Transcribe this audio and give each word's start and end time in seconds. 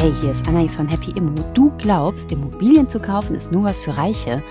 hey, 0.00 0.14
hier 0.22 0.30
ist 0.30 0.48
Anais 0.48 0.74
von 0.74 0.88
Happy 0.88 1.10
Immo. 1.10 1.34
Du 1.52 1.70
glaubst, 1.76 2.32
Immobilien 2.32 2.88
zu 2.88 2.98
kaufen 2.98 3.34
ist 3.36 3.52
nur 3.52 3.64
was 3.64 3.84
für 3.84 3.94
Reiche? 3.98 4.42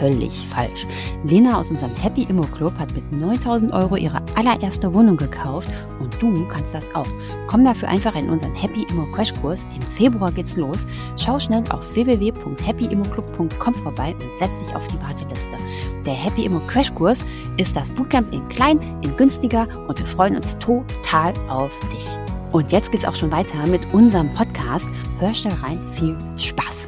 Völlig 0.00 0.44
falsch. 0.48 0.84
Lena 1.22 1.60
aus 1.60 1.70
unserem 1.70 1.94
Happy 1.94 2.24
Immo 2.24 2.42
Club 2.42 2.76
hat 2.76 2.92
mit 2.92 3.12
9000 3.12 3.72
Euro 3.72 3.94
ihre 3.94 4.20
allererste 4.34 4.92
Wohnung 4.92 5.16
gekauft 5.16 5.70
und 6.00 6.20
du 6.20 6.44
kannst 6.48 6.74
das 6.74 6.82
auch. 6.92 7.06
Komm 7.46 7.64
dafür 7.64 7.86
einfach 7.88 8.16
in 8.16 8.28
unseren 8.28 8.56
Happy 8.56 8.84
Immo 8.90 9.04
Crashkurs. 9.14 9.60
Im 9.76 9.82
Februar 9.82 10.32
geht's 10.32 10.56
los. 10.56 10.78
Schau 11.16 11.38
schnell 11.38 11.62
auf 11.70 11.94
www.happyimmoclub.com 11.94 13.74
vorbei 13.74 14.12
und 14.12 14.40
setz 14.40 14.58
dich 14.58 14.74
auf 14.74 14.88
die 14.88 15.00
Warteliste. 15.00 15.56
Der 16.04 16.14
Happy 16.14 16.46
Immo 16.46 16.58
Crashkurs 16.66 17.18
ist 17.58 17.76
das 17.76 17.92
Bootcamp 17.92 18.32
in 18.32 18.48
klein, 18.48 18.80
in 19.04 19.16
günstiger 19.16 19.68
und 19.86 20.00
wir 20.00 20.06
freuen 20.06 20.34
uns 20.34 20.58
total 20.58 21.32
auf 21.48 21.70
dich. 21.92 22.25
Und 22.52 22.72
jetzt 22.72 22.92
geht's 22.92 23.04
auch 23.04 23.14
schon 23.14 23.32
weiter 23.32 23.66
mit 23.66 23.80
unserem 23.92 24.32
Podcast. 24.34 24.86
Hör 25.18 25.34
schnell 25.34 25.54
rein, 25.54 25.78
viel 25.94 26.16
Spaß. 26.38 26.86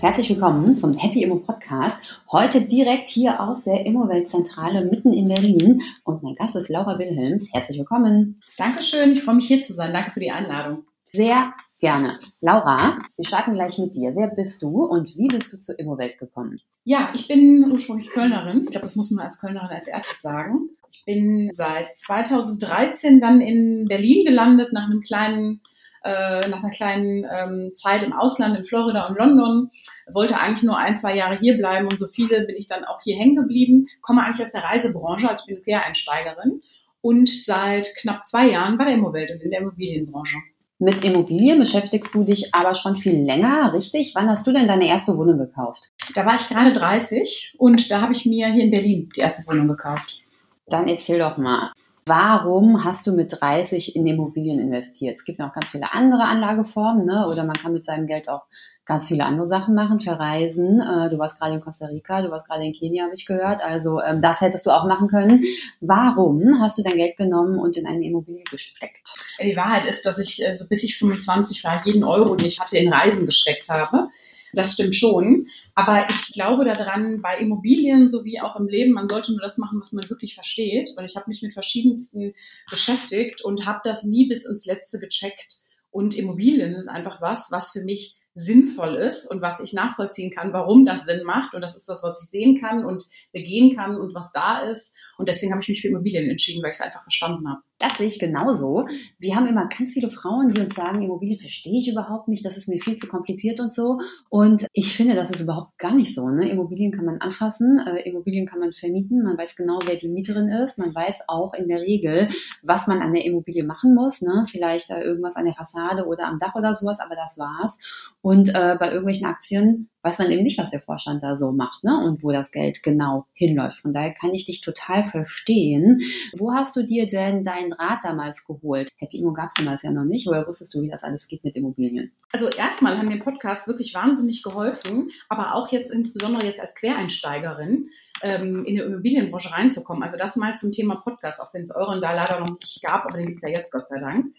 Herzlich 0.00 0.30
willkommen 0.30 0.76
zum 0.76 0.96
Happy 0.96 1.22
Immo 1.22 1.36
Podcast. 1.36 1.98
Heute 2.30 2.62
direkt 2.62 3.08
hier 3.08 3.40
aus 3.40 3.64
der 3.64 3.84
Immowelt-Zentrale 3.84 4.84
mitten 4.84 5.12
in 5.12 5.28
Berlin. 5.28 5.82
Und 6.04 6.22
mein 6.22 6.36
Gast 6.36 6.56
ist 6.56 6.70
Laura 6.70 6.98
Wilhelms. 6.98 7.52
Herzlich 7.52 7.78
willkommen. 7.78 8.40
Dankeschön, 8.56 9.12
ich 9.12 9.22
freue 9.22 9.34
mich 9.36 9.48
hier 9.48 9.62
zu 9.62 9.74
sein. 9.74 9.92
Danke 9.92 10.12
für 10.12 10.20
die 10.20 10.30
Einladung. 10.30 10.84
Sehr 11.12 11.52
gerne. 11.80 12.18
Laura, 12.40 12.98
wir 13.16 13.26
starten 13.26 13.54
gleich 13.54 13.78
mit 13.78 13.94
dir. 13.94 14.14
Wer 14.14 14.28
bist 14.28 14.62
du 14.62 14.84
und 14.84 15.16
wie 15.16 15.28
bist 15.28 15.52
du 15.52 15.60
zur 15.60 15.78
Immowelt 15.78 16.16
gekommen? 16.18 16.60
Ja, 16.90 17.08
ich 17.14 17.28
bin 17.28 17.70
ursprünglich 17.70 18.10
Kölnerin. 18.10 18.64
Ich 18.64 18.72
glaube, 18.72 18.84
das 18.86 18.96
muss 18.96 19.12
man 19.12 19.24
als 19.24 19.38
Kölnerin 19.38 19.68
als 19.68 19.86
erstes 19.86 20.22
sagen. 20.22 20.70
Ich 20.90 21.04
bin 21.04 21.48
seit 21.52 21.94
2013 21.94 23.20
dann 23.20 23.40
in 23.40 23.86
Berlin 23.86 24.24
gelandet 24.24 24.72
nach 24.72 24.86
einem 24.86 25.00
kleinen 25.00 25.60
äh, 26.02 26.40
nach 26.48 26.64
einer 26.64 26.70
kleinen 26.70 27.24
ähm, 27.32 27.70
Zeit 27.72 28.02
im 28.02 28.12
Ausland 28.12 28.56
in 28.56 28.64
Florida 28.64 29.06
und 29.06 29.16
London, 29.16 29.70
wollte 30.12 30.40
eigentlich 30.40 30.64
nur 30.64 30.78
ein, 30.78 30.96
zwei 30.96 31.14
Jahre 31.14 31.38
hier 31.38 31.56
bleiben 31.56 31.86
und 31.86 31.96
so 31.96 32.08
viele 32.08 32.44
bin 32.44 32.56
ich 32.56 32.66
dann 32.66 32.84
auch 32.84 33.00
hier 33.00 33.16
hängen 33.16 33.36
geblieben, 33.36 33.86
komme 34.00 34.24
eigentlich 34.24 34.44
aus 34.44 34.52
der 34.52 34.64
Reisebranche, 34.64 35.28
also 35.28 35.44
ich 35.46 35.54
bin 35.54 35.62
Quereinsteigerin 35.62 36.60
und 37.02 37.28
seit 37.28 37.94
knapp 38.00 38.26
zwei 38.26 38.48
Jahren 38.48 38.78
bei 38.78 38.86
der 38.86 38.94
Immowelt 38.94 39.30
und 39.30 39.42
in 39.42 39.52
der 39.52 39.60
Immobilienbranche. 39.60 40.38
Mit 40.82 41.04
Immobilien 41.04 41.58
beschäftigst 41.58 42.14
du 42.14 42.24
dich 42.24 42.54
aber 42.54 42.74
schon 42.74 42.96
viel 42.96 43.22
länger, 43.22 43.74
richtig? 43.74 44.12
Wann 44.14 44.30
hast 44.30 44.46
du 44.46 44.52
denn 44.52 44.66
deine 44.66 44.88
erste 44.88 45.14
Wohnung 45.14 45.36
gekauft? 45.36 45.82
Da 46.14 46.24
war 46.24 46.36
ich 46.36 46.48
gerade 46.48 46.72
30 46.72 47.56
und 47.58 47.90
da 47.90 48.00
habe 48.00 48.14
ich 48.14 48.24
mir 48.24 48.50
hier 48.50 48.64
in 48.64 48.70
Berlin 48.70 49.10
die 49.14 49.20
erste 49.20 49.46
Wohnung 49.46 49.68
gekauft. 49.68 50.22
Dann 50.68 50.88
erzähl 50.88 51.18
doch 51.18 51.36
mal, 51.36 51.72
warum 52.06 52.82
hast 52.82 53.06
du 53.06 53.12
mit 53.12 53.30
30 53.38 53.94
in 53.94 54.06
Immobilien 54.06 54.58
investiert? 54.58 55.16
Es 55.16 55.26
gibt 55.26 55.38
noch 55.38 55.52
ganz 55.52 55.66
viele 55.68 55.92
andere 55.92 56.24
Anlageformen, 56.24 57.04
ne? 57.04 57.28
oder 57.28 57.44
man 57.44 57.56
kann 57.56 57.74
mit 57.74 57.84
seinem 57.84 58.06
Geld 58.06 58.30
auch 58.30 58.44
ganz 58.90 59.06
viele 59.06 59.24
andere 59.24 59.46
Sachen 59.46 59.76
machen, 59.76 60.00
verreisen. 60.00 60.80
Äh, 60.80 61.10
du 61.10 61.18
warst 61.18 61.38
gerade 61.38 61.54
in 61.54 61.60
Costa 61.60 61.86
Rica, 61.86 62.22
du 62.22 62.30
warst 62.32 62.48
gerade 62.48 62.64
in 62.64 62.72
Kenia, 62.72 63.04
habe 63.04 63.14
ich 63.14 63.24
gehört. 63.24 63.62
Also 63.62 64.00
ähm, 64.00 64.20
das 64.20 64.40
hättest 64.40 64.66
du 64.66 64.72
auch 64.72 64.84
machen 64.84 65.06
können. 65.06 65.44
Warum 65.80 66.60
hast 66.60 66.76
du 66.76 66.82
dein 66.82 66.96
Geld 66.96 67.16
genommen 67.16 67.60
und 67.60 67.76
in 67.76 67.86
eine 67.86 68.04
Immobilie 68.04 68.42
gesteckt? 68.50 69.14
Die 69.40 69.54
Wahrheit 69.54 69.86
ist, 69.86 70.06
dass 70.06 70.18
ich 70.18 70.44
äh, 70.44 70.56
so 70.56 70.66
bis 70.66 70.82
ich 70.82 70.98
25 70.98 71.62
war, 71.62 71.80
jeden 71.86 72.02
Euro, 72.02 72.34
den 72.34 72.46
ich 72.46 72.58
hatte, 72.58 72.78
in 72.78 72.92
Reisen 72.92 73.26
gesteckt 73.26 73.68
habe. 73.68 74.08
Das 74.54 74.74
stimmt 74.74 74.96
schon. 74.96 75.46
Aber 75.76 76.10
ich 76.10 76.32
glaube 76.32 76.64
daran, 76.64 77.22
bei 77.22 77.38
Immobilien 77.38 78.08
sowie 78.08 78.40
auch 78.40 78.56
im 78.56 78.66
Leben, 78.66 78.92
man 78.92 79.08
sollte 79.08 79.30
nur 79.30 79.40
das 79.40 79.56
machen, 79.56 79.80
was 79.80 79.92
man 79.92 80.10
wirklich 80.10 80.34
versteht. 80.34 80.90
Weil 80.96 81.04
ich 81.04 81.14
habe 81.14 81.30
mich 81.30 81.42
mit 81.42 81.52
verschiedensten 81.52 82.34
beschäftigt 82.68 83.44
und 83.44 83.66
habe 83.66 83.82
das 83.84 84.02
nie 84.02 84.26
bis 84.26 84.44
ins 84.44 84.66
Letzte 84.66 84.98
gecheckt. 84.98 85.58
Und 85.92 86.16
Immobilien 86.16 86.74
ist 86.74 86.88
einfach 86.88 87.20
was, 87.20 87.52
was 87.52 87.70
für 87.70 87.84
mich 87.84 88.16
sinnvoll 88.34 88.96
ist 88.96 89.26
und 89.26 89.42
was 89.42 89.60
ich 89.60 89.72
nachvollziehen 89.72 90.30
kann, 90.30 90.52
warum 90.52 90.84
das 90.86 91.04
Sinn 91.04 91.24
macht. 91.24 91.54
Und 91.54 91.62
das 91.62 91.76
ist 91.76 91.88
das, 91.88 92.02
was 92.02 92.22
ich 92.22 92.30
sehen 92.30 92.60
kann 92.60 92.84
und 92.84 93.04
begehen 93.32 93.74
kann 93.74 93.96
und 93.96 94.14
was 94.14 94.32
da 94.32 94.60
ist. 94.60 94.94
Und 95.18 95.28
deswegen 95.28 95.52
habe 95.52 95.62
ich 95.62 95.68
mich 95.68 95.80
für 95.80 95.88
Immobilien 95.88 96.30
entschieden, 96.30 96.62
weil 96.62 96.70
ich 96.70 96.76
es 96.76 96.82
einfach 96.82 97.02
verstanden 97.02 97.48
habe. 97.48 97.62
Das 97.80 97.96
sehe 97.96 98.08
ich 98.08 98.18
genauso. 98.18 98.86
Wir 99.18 99.36
haben 99.36 99.46
immer 99.46 99.66
ganz 99.66 99.94
viele 99.94 100.10
Frauen, 100.10 100.50
die 100.50 100.60
uns 100.60 100.74
sagen, 100.74 101.02
Immobilien 101.02 101.38
verstehe 101.38 101.80
ich 101.80 101.88
überhaupt 101.88 102.28
nicht, 102.28 102.44
das 102.44 102.58
ist 102.58 102.68
mir 102.68 102.78
viel 102.78 102.96
zu 102.96 103.08
kompliziert 103.08 103.58
und 103.58 103.72
so. 103.72 103.98
Und 104.28 104.66
ich 104.74 104.94
finde, 104.94 105.14
das 105.14 105.30
ist 105.30 105.40
überhaupt 105.40 105.78
gar 105.78 105.94
nicht 105.94 106.14
so. 106.14 106.28
Ne? 106.28 106.50
Immobilien 106.50 106.92
kann 106.92 107.06
man 107.06 107.22
anfassen, 107.22 107.78
äh, 107.78 108.06
Immobilien 108.06 108.46
kann 108.46 108.60
man 108.60 108.74
vermieten, 108.74 109.22
man 109.22 109.38
weiß 109.38 109.56
genau, 109.56 109.78
wer 109.86 109.96
die 109.96 110.10
Mieterin 110.10 110.50
ist, 110.50 110.78
man 110.78 110.94
weiß 110.94 111.20
auch 111.26 111.54
in 111.54 111.68
der 111.68 111.80
Regel, 111.80 112.28
was 112.62 112.86
man 112.86 113.00
an 113.00 113.14
der 113.14 113.24
Immobilie 113.24 113.64
machen 113.64 113.94
muss. 113.94 114.20
Ne? 114.20 114.44
Vielleicht 114.46 114.90
äh, 114.90 115.00
irgendwas 115.00 115.36
an 115.36 115.46
der 115.46 115.54
Fassade 115.54 116.04
oder 116.06 116.26
am 116.26 116.38
Dach 116.38 116.54
oder 116.56 116.74
sowas, 116.74 117.00
aber 117.00 117.16
das 117.16 117.38
war's. 117.38 117.78
Und 118.20 118.50
äh, 118.50 118.76
bei 118.78 118.88
irgendwelchen 118.90 119.26
Aktien 119.26 119.88
weiß 120.02 120.18
man 120.18 120.30
eben 120.30 120.42
nicht, 120.42 120.58
was 120.58 120.70
der 120.70 120.80
Vorstand 120.80 121.22
da 121.22 121.36
so 121.36 121.52
macht 121.52 121.84
ne? 121.84 121.98
und 122.04 122.22
wo 122.22 122.32
das 122.32 122.52
Geld 122.52 122.82
genau 122.82 123.26
hinläuft. 123.32 123.80
Von 123.80 123.92
daher 123.92 124.14
kann 124.14 124.34
ich 124.34 124.46
dich 124.46 124.60
total 124.60 125.04
verstehen. 125.04 126.00
Wo 126.36 126.52
hast 126.52 126.76
du 126.76 126.82
dir 126.82 127.06
denn 127.08 127.44
deinen 127.44 127.72
Rat 127.72 128.00
damals 128.02 128.44
geholt? 128.44 128.90
Happy 128.96 129.18
Immo 129.18 129.32
gab 129.32 129.48
es 129.48 129.54
damals 129.54 129.82
ja 129.82 129.90
noch 129.90 130.04
nicht. 130.04 130.26
Woher 130.26 130.46
wusstest 130.46 130.74
du, 130.74 130.82
wie 130.82 130.88
das 130.88 131.02
alles 131.02 131.28
geht 131.28 131.44
mit 131.44 131.56
Immobilien? 131.56 132.12
Also 132.32 132.48
erstmal 132.48 132.96
haben 132.96 133.08
mir 133.08 133.18
Podcast 133.18 133.66
wirklich 133.66 133.94
wahnsinnig 133.94 134.42
geholfen, 134.42 135.08
aber 135.28 135.54
auch 135.54 135.70
jetzt 135.72 135.90
insbesondere 135.90 136.46
jetzt 136.46 136.60
als 136.60 136.74
Quereinsteigerin 136.74 137.88
ähm, 138.22 138.64
in 138.64 138.76
die 138.76 138.82
Immobilienbranche 138.82 139.52
reinzukommen. 139.52 140.02
Also 140.02 140.16
das 140.16 140.36
mal 140.36 140.54
zum 140.54 140.72
Thema 140.72 140.96
Podcast, 140.96 141.40
auch 141.40 141.52
wenn 141.54 141.62
es 141.62 141.74
euren 141.74 142.00
da 142.00 142.12
leider 142.12 142.40
noch 142.40 142.50
nicht 142.50 142.82
gab, 142.82 143.06
aber 143.06 143.18
den 143.18 143.26
gibt 143.26 143.42
es 143.42 143.48
ja 143.48 143.56
jetzt 143.58 143.72
Gott 143.72 143.88
sei 143.88 143.98
Dank. 143.98 144.34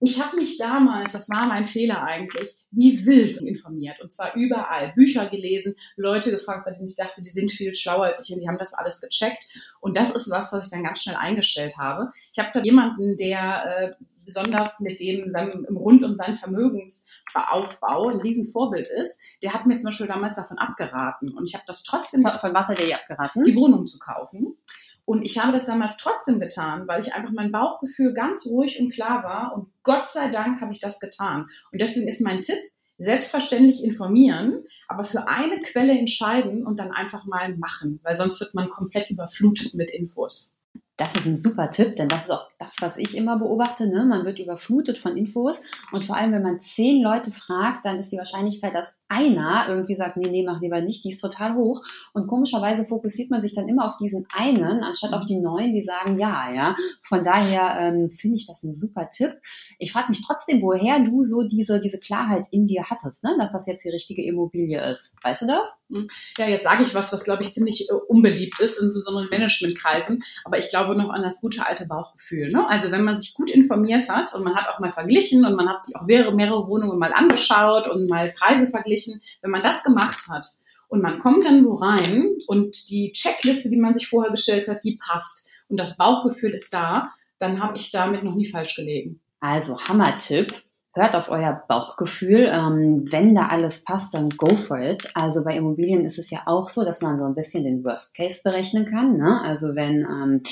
Ich 0.00 0.22
habe 0.22 0.36
mich 0.36 0.58
damals, 0.58 1.12
das 1.12 1.28
war 1.30 1.46
mein 1.46 1.66
Fehler 1.66 2.02
eigentlich, 2.02 2.54
wie 2.70 3.06
wild 3.06 3.40
informiert. 3.40 4.00
Und 4.02 4.12
zwar 4.12 4.34
überall. 4.34 4.92
Bücher 4.94 5.26
gelesen, 5.26 5.74
Leute 5.96 6.30
gefragt, 6.30 6.66
bei 6.66 6.72
denen 6.72 6.86
ich 6.86 6.96
dachte, 6.96 7.22
die 7.22 7.30
sind 7.30 7.50
viel 7.50 7.74
schlauer 7.74 8.04
als 8.04 8.28
ich 8.28 8.34
und 8.34 8.40
die 8.40 8.48
haben 8.48 8.58
das 8.58 8.74
alles 8.74 9.00
gecheckt. 9.00 9.46
Und 9.80 9.96
das 9.96 10.10
ist 10.10 10.30
was, 10.30 10.52
was 10.52 10.66
ich 10.66 10.70
dann 10.70 10.84
ganz 10.84 11.02
schnell 11.02 11.16
eingestellt 11.16 11.74
habe. 11.78 12.10
Ich 12.32 12.38
habe 12.38 12.50
da 12.52 12.60
jemanden, 12.60 13.16
der 13.16 13.96
äh, 13.98 14.04
besonders 14.26 14.80
mit 14.80 15.00
dem 15.00 15.30
seinem, 15.30 15.64
rund 15.74 16.04
um 16.04 16.16
seinen 16.16 16.36
Vermögensaufbau 16.36 18.08
ein 18.08 18.20
Riesenvorbild 18.20 18.88
ist, 18.88 19.18
der 19.42 19.54
hat 19.54 19.64
mir 19.64 19.76
zum 19.78 19.86
Beispiel 19.86 20.08
damals 20.08 20.36
davon 20.36 20.58
abgeraten. 20.58 21.32
Und 21.34 21.48
ich 21.48 21.54
habe 21.54 21.64
das 21.66 21.84
trotzdem. 21.84 22.22
Von, 22.22 22.52
was 22.52 22.68
hat 22.68 22.78
er 22.80 22.86
dir 22.86 22.96
abgeraten? 22.96 23.44
Die 23.44 23.56
Wohnung 23.56 23.86
zu 23.86 23.98
kaufen. 23.98 24.58
Und 25.06 25.22
ich 25.22 25.38
habe 25.38 25.52
das 25.52 25.66
damals 25.66 25.96
trotzdem 25.96 26.40
getan, 26.40 26.86
weil 26.86 27.00
ich 27.00 27.14
einfach 27.14 27.32
mein 27.32 27.52
Bauchgefühl 27.52 28.12
ganz 28.12 28.44
ruhig 28.44 28.80
und 28.80 28.92
klar 28.92 29.22
war. 29.22 29.54
Und 29.54 29.68
Gott 29.84 30.10
sei 30.10 30.28
Dank 30.28 30.60
habe 30.60 30.72
ich 30.72 30.80
das 30.80 31.00
getan. 31.00 31.46
Und 31.72 31.80
deswegen 31.80 32.08
ist 32.08 32.20
mein 32.20 32.40
Tipp, 32.42 32.58
selbstverständlich 32.98 33.84
informieren, 33.84 34.64
aber 34.88 35.04
für 35.04 35.28
eine 35.28 35.60
Quelle 35.60 35.96
entscheiden 35.96 36.66
und 36.66 36.80
dann 36.80 36.92
einfach 36.92 37.24
mal 37.26 37.56
machen, 37.56 38.00
weil 38.02 38.16
sonst 38.16 38.40
wird 38.40 38.54
man 38.54 38.68
komplett 38.68 39.10
überflutet 39.10 39.74
mit 39.74 39.90
Infos. 39.90 40.55
Das 40.96 41.14
ist 41.14 41.26
ein 41.26 41.36
super 41.36 41.70
Tipp, 41.70 41.96
denn 41.96 42.08
das 42.08 42.24
ist 42.24 42.30
auch 42.30 42.48
das, 42.58 42.74
was 42.80 42.96
ich 42.96 43.16
immer 43.16 43.38
beobachte. 43.38 43.86
Ne? 43.86 44.04
Man 44.04 44.24
wird 44.24 44.38
überflutet 44.38 44.96
von 44.96 45.16
Infos 45.16 45.60
und 45.92 46.04
vor 46.04 46.16
allem, 46.16 46.32
wenn 46.32 46.42
man 46.42 46.60
zehn 46.60 47.02
Leute 47.02 47.30
fragt, 47.30 47.84
dann 47.84 47.98
ist 47.98 48.12
die 48.12 48.16
Wahrscheinlichkeit, 48.16 48.74
dass 48.74 48.94
einer 49.08 49.66
irgendwie 49.68 49.94
sagt, 49.94 50.16
nee, 50.16 50.28
nee, 50.28 50.44
mach 50.44 50.60
lieber 50.60 50.80
nicht, 50.80 51.04
die 51.04 51.12
ist 51.12 51.20
total 51.20 51.54
hoch. 51.54 51.82
Und 52.12 52.26
komischerweise 52.26 52.86
fokussiert 52.86 53.30
man 53.30 53.40
sich 53.40 53.54
dann 53.54 53.68
immer 53.68 53.86
auf 53.86 53.98
diesen 53.98 54.26
einen, 54.32 54.82
anstatt 54.82 55.12
auf 55.12 55.26
die 55.26 55.38
neun, 55.38 55.72
die 55.72 55.80
sagen 55.80 56.18
ja, 56.18 56.52
ja. 56.52 56.76
Von 57.02 57.22
daher 57.22 57.76
ähm, 57.78 58.10
finde 58.10 58.36
ich 58.36 58.46
das 58.46 58.62
ein 58.62 58.74
super 58.74 59.08
Tipp. 59.10 59.34
Ich 59.78 59.92
frage 59.92 60.08
mich 60.08 60.24
trotzdem, 60.26 60.62
woher 60.62 61.00
du 61.00 61.22
so 61.22 61.42
diese, 61.42 61.78
diese 61.78 62.00
Klarheit 62.00 62.46
in 62.50 62.66
dir 62.66 62.84
hattest, 62.84 63.22
ne? 63.22 63.36
dass 63.38 63.52
das 63.52 63.66
jetzt 63.66 63.84
die 63.84 63.90
richtige 63.90 64.24
Immobilie 64.24 64.82
ist. 64.90 65.14
Weißt 65.22 65.42
du 65.42 65.46
das? 65.46 65.82
Hm. 65.90 66.08
Ja, 66.38 66.48
jetzt 66.48 66.64
sage 66.64 66.82
ich 66.82 66.94
was, 66.94 67.12
was 67.12 67.24
glaube 67.24 67.42
ich 67.42 67.52
ziemlich 67.52 67.88
äh, 67.88 67.94
unbeliebt 68.08 68.58
ist, 68.60 68.80
insbesondere 68.80 69.24
in 69.24 69.30
Managementkreisen. 69.30 70.22
Aber 70.44 70.58
ich 70.58 70.70
glaube 70.70 70.85
noch 70.94 71.10
an 71.10 71.22
das 71.22 71.40
gute 71.40 71.66
alte 71.66 71.86
Bauchgefühl. 71.86 72.50
Ne? 72.50 72.68
Also 72.68 72.90
wenn 72.90 73.04
man 73.04 73.18
sich 73.18 73.34
gut 73.34 73.50
informiert 73.50 74.08
hat 74.08 74.34
und 74.34 74.44
man 74.44 74.54
hat 74.54 74.68
auch 74.68 74.80
mal 74.80 74.92
verglichen 74.92 75.44
und 75.44 75.56
man 75.56 75.68
hat 75.68 75.84
sich 75.84 75.96
auch 75.96 76.06
mehrere, 76.06 76.34
mehrere 76.34 76.66
Wohnungen 76.68 76.98
mal 76.98 77.12
angeschaut 77.12 77.88
und 77.88 78.08
mal 78.08 78.32
Preise 78.38 78.66
verglichen. 78.66 79.20
Wenn 79.42 79.50
man 79.50 79.62
das 79.62 79.82
gemacht 79.82 80.26
hat 80.28 80.46
und 80.88 81.02
man 81.02 81.18
kommt 81.18 81.44
dann 81.44 81.64
wo 81.64 81.74
rein 81.74 82.36
und 82.46 82.90
die 82.90 83.12
Checkliste, 83.12 83.70
die 83.70 83.78
man 83.78 83.94
sich 83.94 84.08
vorher 84.08 84.30
gestellt 84.30 84.68
hat, 84.68 84.84
die 84.84 84.96
passt 84.96 85.48
und 85.68 85.78
das 85.78 85.96
Bauchgefühl 85.96 86.52
ist 86.52 86.72
da, 86.72 87.10
dann 87.38 87.60
habe 87.60 87.76
ich 87.76 87.90
damit 87.90 88.22
noch 88.22 88.34
nie 88.34 88.46
falsch 88.46 88.76
gelegen. 88.76 89.20
Also 89.40 89.78
Hammer-Tipp. 89.78 90.54
Hört 90.96 91.14
auf 91.14 91.28
euer 91.28 91.62
Bauchgefühl. 91.68 92.48
Ähm, 92.50 93.04
wenn 93.10 93.34
da 93.34 93.48
alles 93.48 93.84
passt, 93.84 94.14
dann 94.14 94.30
go 94.30 94.56
for 94.56 94.78
it. 94.78 95.10
Also 95.14 95.44
bei 95.44 95.54
Immobilien 95.54 96.06
ist 96.06 96.18
es 96.18 96.30
ja 96.30 96.40
auch 96.46 96.68
so, 96.68 96.86
dass 96.86 97.02
man 97.02 97.18
so 97.18 97.26
ein 97.26 97.34
bisschen 97.34 97.64
den 97.64 97.84
Worst 97.84 98.16
Case 98.16 98.40
berechnen 98.42 98.86
kann. 98.86 99.18
Ne? 99.18 99.42
Also 99.44 99.74
wenn 99.74 100.06
ähm, 100.06 100.42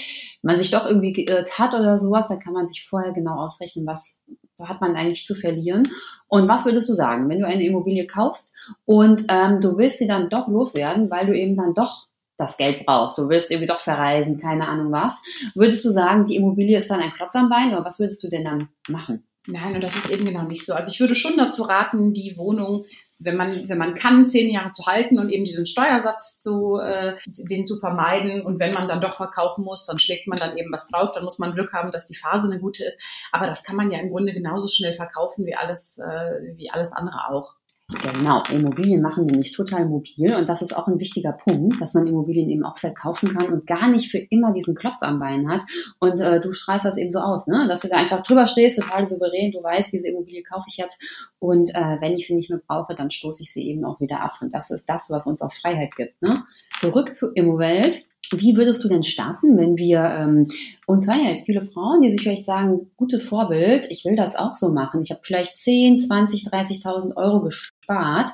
man 0.42 0.58
sich 0.58 0.70
doch 0.70 0.84
irgendwie 0.84 1.14
geirrt 1.14 1.58
hat 1.58 1.72
oder 1.72 1.98
sowas, 1.98 2.28
dann 2.28 2.40
kann 2.40 2.52
man 2.52 2.66
sich 2.66 2.86
vorher 2.86 3.14
genau 3.14 3.42
ausrechnen, 3.42 3.86
was 3.86 4.20
hat 4.60 4.82
man 4.82 4.94
eigentlich 4.96 5.24
zu 5.24 5.34
verlieren. 5.34 5.88
Und 6.28 6.46
was 6.46 6.66
würdest 6.66 6.90
du 6.90 6.92
sagen, 6.92 7.30
wenn 7.30 7.40
du 7.40 7.46
eine 7.46 7.64
Immobilie 7.64 8.06
kaufst 8.06 8.54
und 8.84 9.24
ähm, 9.30 9.62
du 9.62 9.78
willst 9.78 9.98
sie 9.98 10.06
dann 10.06 10.28
doch 10.28 10.46
loswerden, 10.48 11.10
weil 11.10 11.26
du 11.26 11.34
eben 11.34 11.56
dann 11.56 11.72
doch 11.72 12.08
das 12.36 12.58
Geld 12.58 12.84
brauchst, 12.84 13.16
du 13.16 13.30
willst 13.30 13.50
irgendwie 13.50 13.68
doch 13.68 13.80
verreisen, 13.80 14.38
keine 14.38 14.68
Ahnung 14.68 14.92
was, 14.92 15.22
würdest 15.54 15.86
du 15.86 15.90
sagen, 15.90 16.26
die 16.26 16.36
Immobilie 16.36 16.78
ist 16.78 16.90
dann 16.90 17.00
ein 17.00 17.12
Klotz 17.12 17.34
am 17.34 17.48
Bein 17.48 17.70
oder 17.70 17.86
was 17.86 17.98
würdest 17.98 18.22
du 18.22 18.28
denn 18.28 18.44
dann 18.44 18.68
machen? 18.90 19.24
Nein, 19.46 19.74
und 19.74 19.84
das 19.84 19.94
ist 19.94 20.10
eben 20.10 20.24
genau 20.24 20.44
nicht 20.44 20.64
so. 20.64 20.72
Also 20.72 20.90
ich 20.90 21.00
würde 21.00 21.14
schon 21.14 21.36
dazu 21.36 21.64
raten, 21.64 22.14
die 22.14 22.36
Wohnung, 22.38 22.86
wenn 23.18 23.36
man, 23.36 23.68
wenn 23.68 23.78
man 23.78 23.94
kann, 23.94 24.24
zehn 24.24 24.50
Jahre 24.50 24.72
zu 24.72 24.86
halten 24.86 25.18
und 25.18 25.28
eben 25.30 25.44
diesen 25.44 25.66
Steuersatz 25.66 26.40
zu, 26.40 26.78
äh, 26.78 27.14
den 27.26 27.66
zu 27.66 27.76
vermeiden. 27.78 28.44
Und 28.44 28.58
wenn 28.58 28.72
man 28.72 28.88
dann 28.88 29.02
doch 29.02 29.16
verkaufen 29.16 29.64
muss, 29.64 29.84
dann 29.86 29.98
schlägt 29.98 30.26
man 30.26 30.38
dann 30.38 30.56
eben 30.56 30.72
was 30.72 30.88
drauf. 30.88 31.12
Dann 31.12 31.24
muss 31.24 31.38
man 31.38 31.54
Glück 31.54 31.72
haben, 31.74 31.92
dass 31.92 32.06
die 32.06 32.16
Phase 32.16 32.46
eine 32.46 32.58
gute 32.58 32.84
ist. 32.84 33.00
Aber 33.32 33.46
das 33.46 33.64
kann 33.64 33.76
man 33.76 33.90
ja 33.90 33.98
im 33.98 34.08
Grunde 34.08 34.32
genauso 34.32 34.66
schnell 34.66 34.94
verkaufen 34.94 35.44
wie 35.46 35.54
alles, 35.54 35.98
äh, 35.98 36.56
wie 36.56 36.70
alles 36.70 36.92
andere 36.92 37.28
auch. 37.28 37.54
Genau, 38.02 38.42
Immobilien 38.50 39.00
machen 39.02 39.26
nämlich 39.26 39.52
total 39.52 39.86
mobil 39.86 40.34
und 40.34 40.48
das 40.48 40.62
ist 40.62 40.76
auch 40.76 40.86
ein 40.88 40.98
wichtiger 40.98 41.32
Punkt, 41.32 41.80
dass 41.80 41.94
man 41.94 42.06
Immobilien 42.06 42.50
eben 42.50 42.64
auch 42.64 42.78
verkaufen 42.78 43.36
kann 43.36 43.52
und 43.52 43.66
gar 43.66 43.88
nicht 43.88 44.10
für 44.10 44.18
immer 44.18 44.52
diesen 44.52 44.74
Klotz 44.74 45.02
am 45.02 45.18
Bein 45.18 45.48
hat. 45.48 45.62
Und 46.00 46.20
äh, 46.20 46.40
du 46.40 46.52
strahlst 46.52 46.84
das 46.84 46.96
eben 46.96 47.10
so 47.10 47.20
aus, 47.20 47.46
ne? 47.46 47.66
dass 47.68 47.82
du 47.82 47.88
da 47.88 47.96
einfach 47.96 48.22
drüber 48.22 48.46
stehst, 48.46 48.80
total 48.80 49.08
souverän, 49.08 49.52
du 49.52 49.62
weißt, 49.62 49.92
diese 49.92 50.08
Immobilie 50.08 50.42
kaufe 50.42 50.66
ich 50.68 50.76
jetzt 50.76 50.98
und 51.38 51.70
äh, 51.74 52.00
wenn 52.00 52.14
ich 52.14 52.26
sie 52.26 52.34
nicht 52.34 52.50
mehr 52.50 52.60
brauche, 52.66 52.94
dann 52.94 53.10
stoße 53.10 53.42
ich 53.42 53.52
sie 53.52 53.68
eben 53.68 53.84
auch 53.84 54.00
wieder 54.00 54.20
ab. 54.20 54.38
Und 54.40 54.54
das 54.54 54.70
ist 54.70 54.88
das, 54.88 55.10
was 55.10 55.26
uns 55.26 55.42
auch 55.42 55.52
Freiheit 55.52 55.94
gibt. 55.94 56.20
Ne? 56.22 56.44
Zurück 56.78 57.14
zu 57.14 57.32
Immowelt. 57.34 58.04
Wie 58.32 58.56
würdest 58.56 58.82
du 58.82 58.88
denn 58.88 59.02
starten, 59.02 59.58
wenn 59.58 59.76
wir, 59.76 60.00
ähm, 60.00 60.48
uns 60.86 61.06
hören 61.06 61.24
ja 61.24 61.30
jetzt 61.30 61.46
viele 61.46 61.62
Frauen, 61.62 62.02
die 62.02 62.10
sich 62.10 62.20
vielleicht 62.20 62.44
sagen, 62.44 62.90
gutes 62.96 63.26
Vorbild, 63.26 63.86
ich 63.90 64.04
will 64.04 64.16
das 64.16 64.36
auch 64.36 64.54
so 64.54 64.70
machen. 64.70 65.00
Ich 65.02 65.10
habe 65.10 65.20
vielleicht 65.22 65.56
10, 65.56 65.96
20, 65.96 66.48
30.000 66.48 67.16
Euro 67.16 67.40
gespart. 67.40 68.30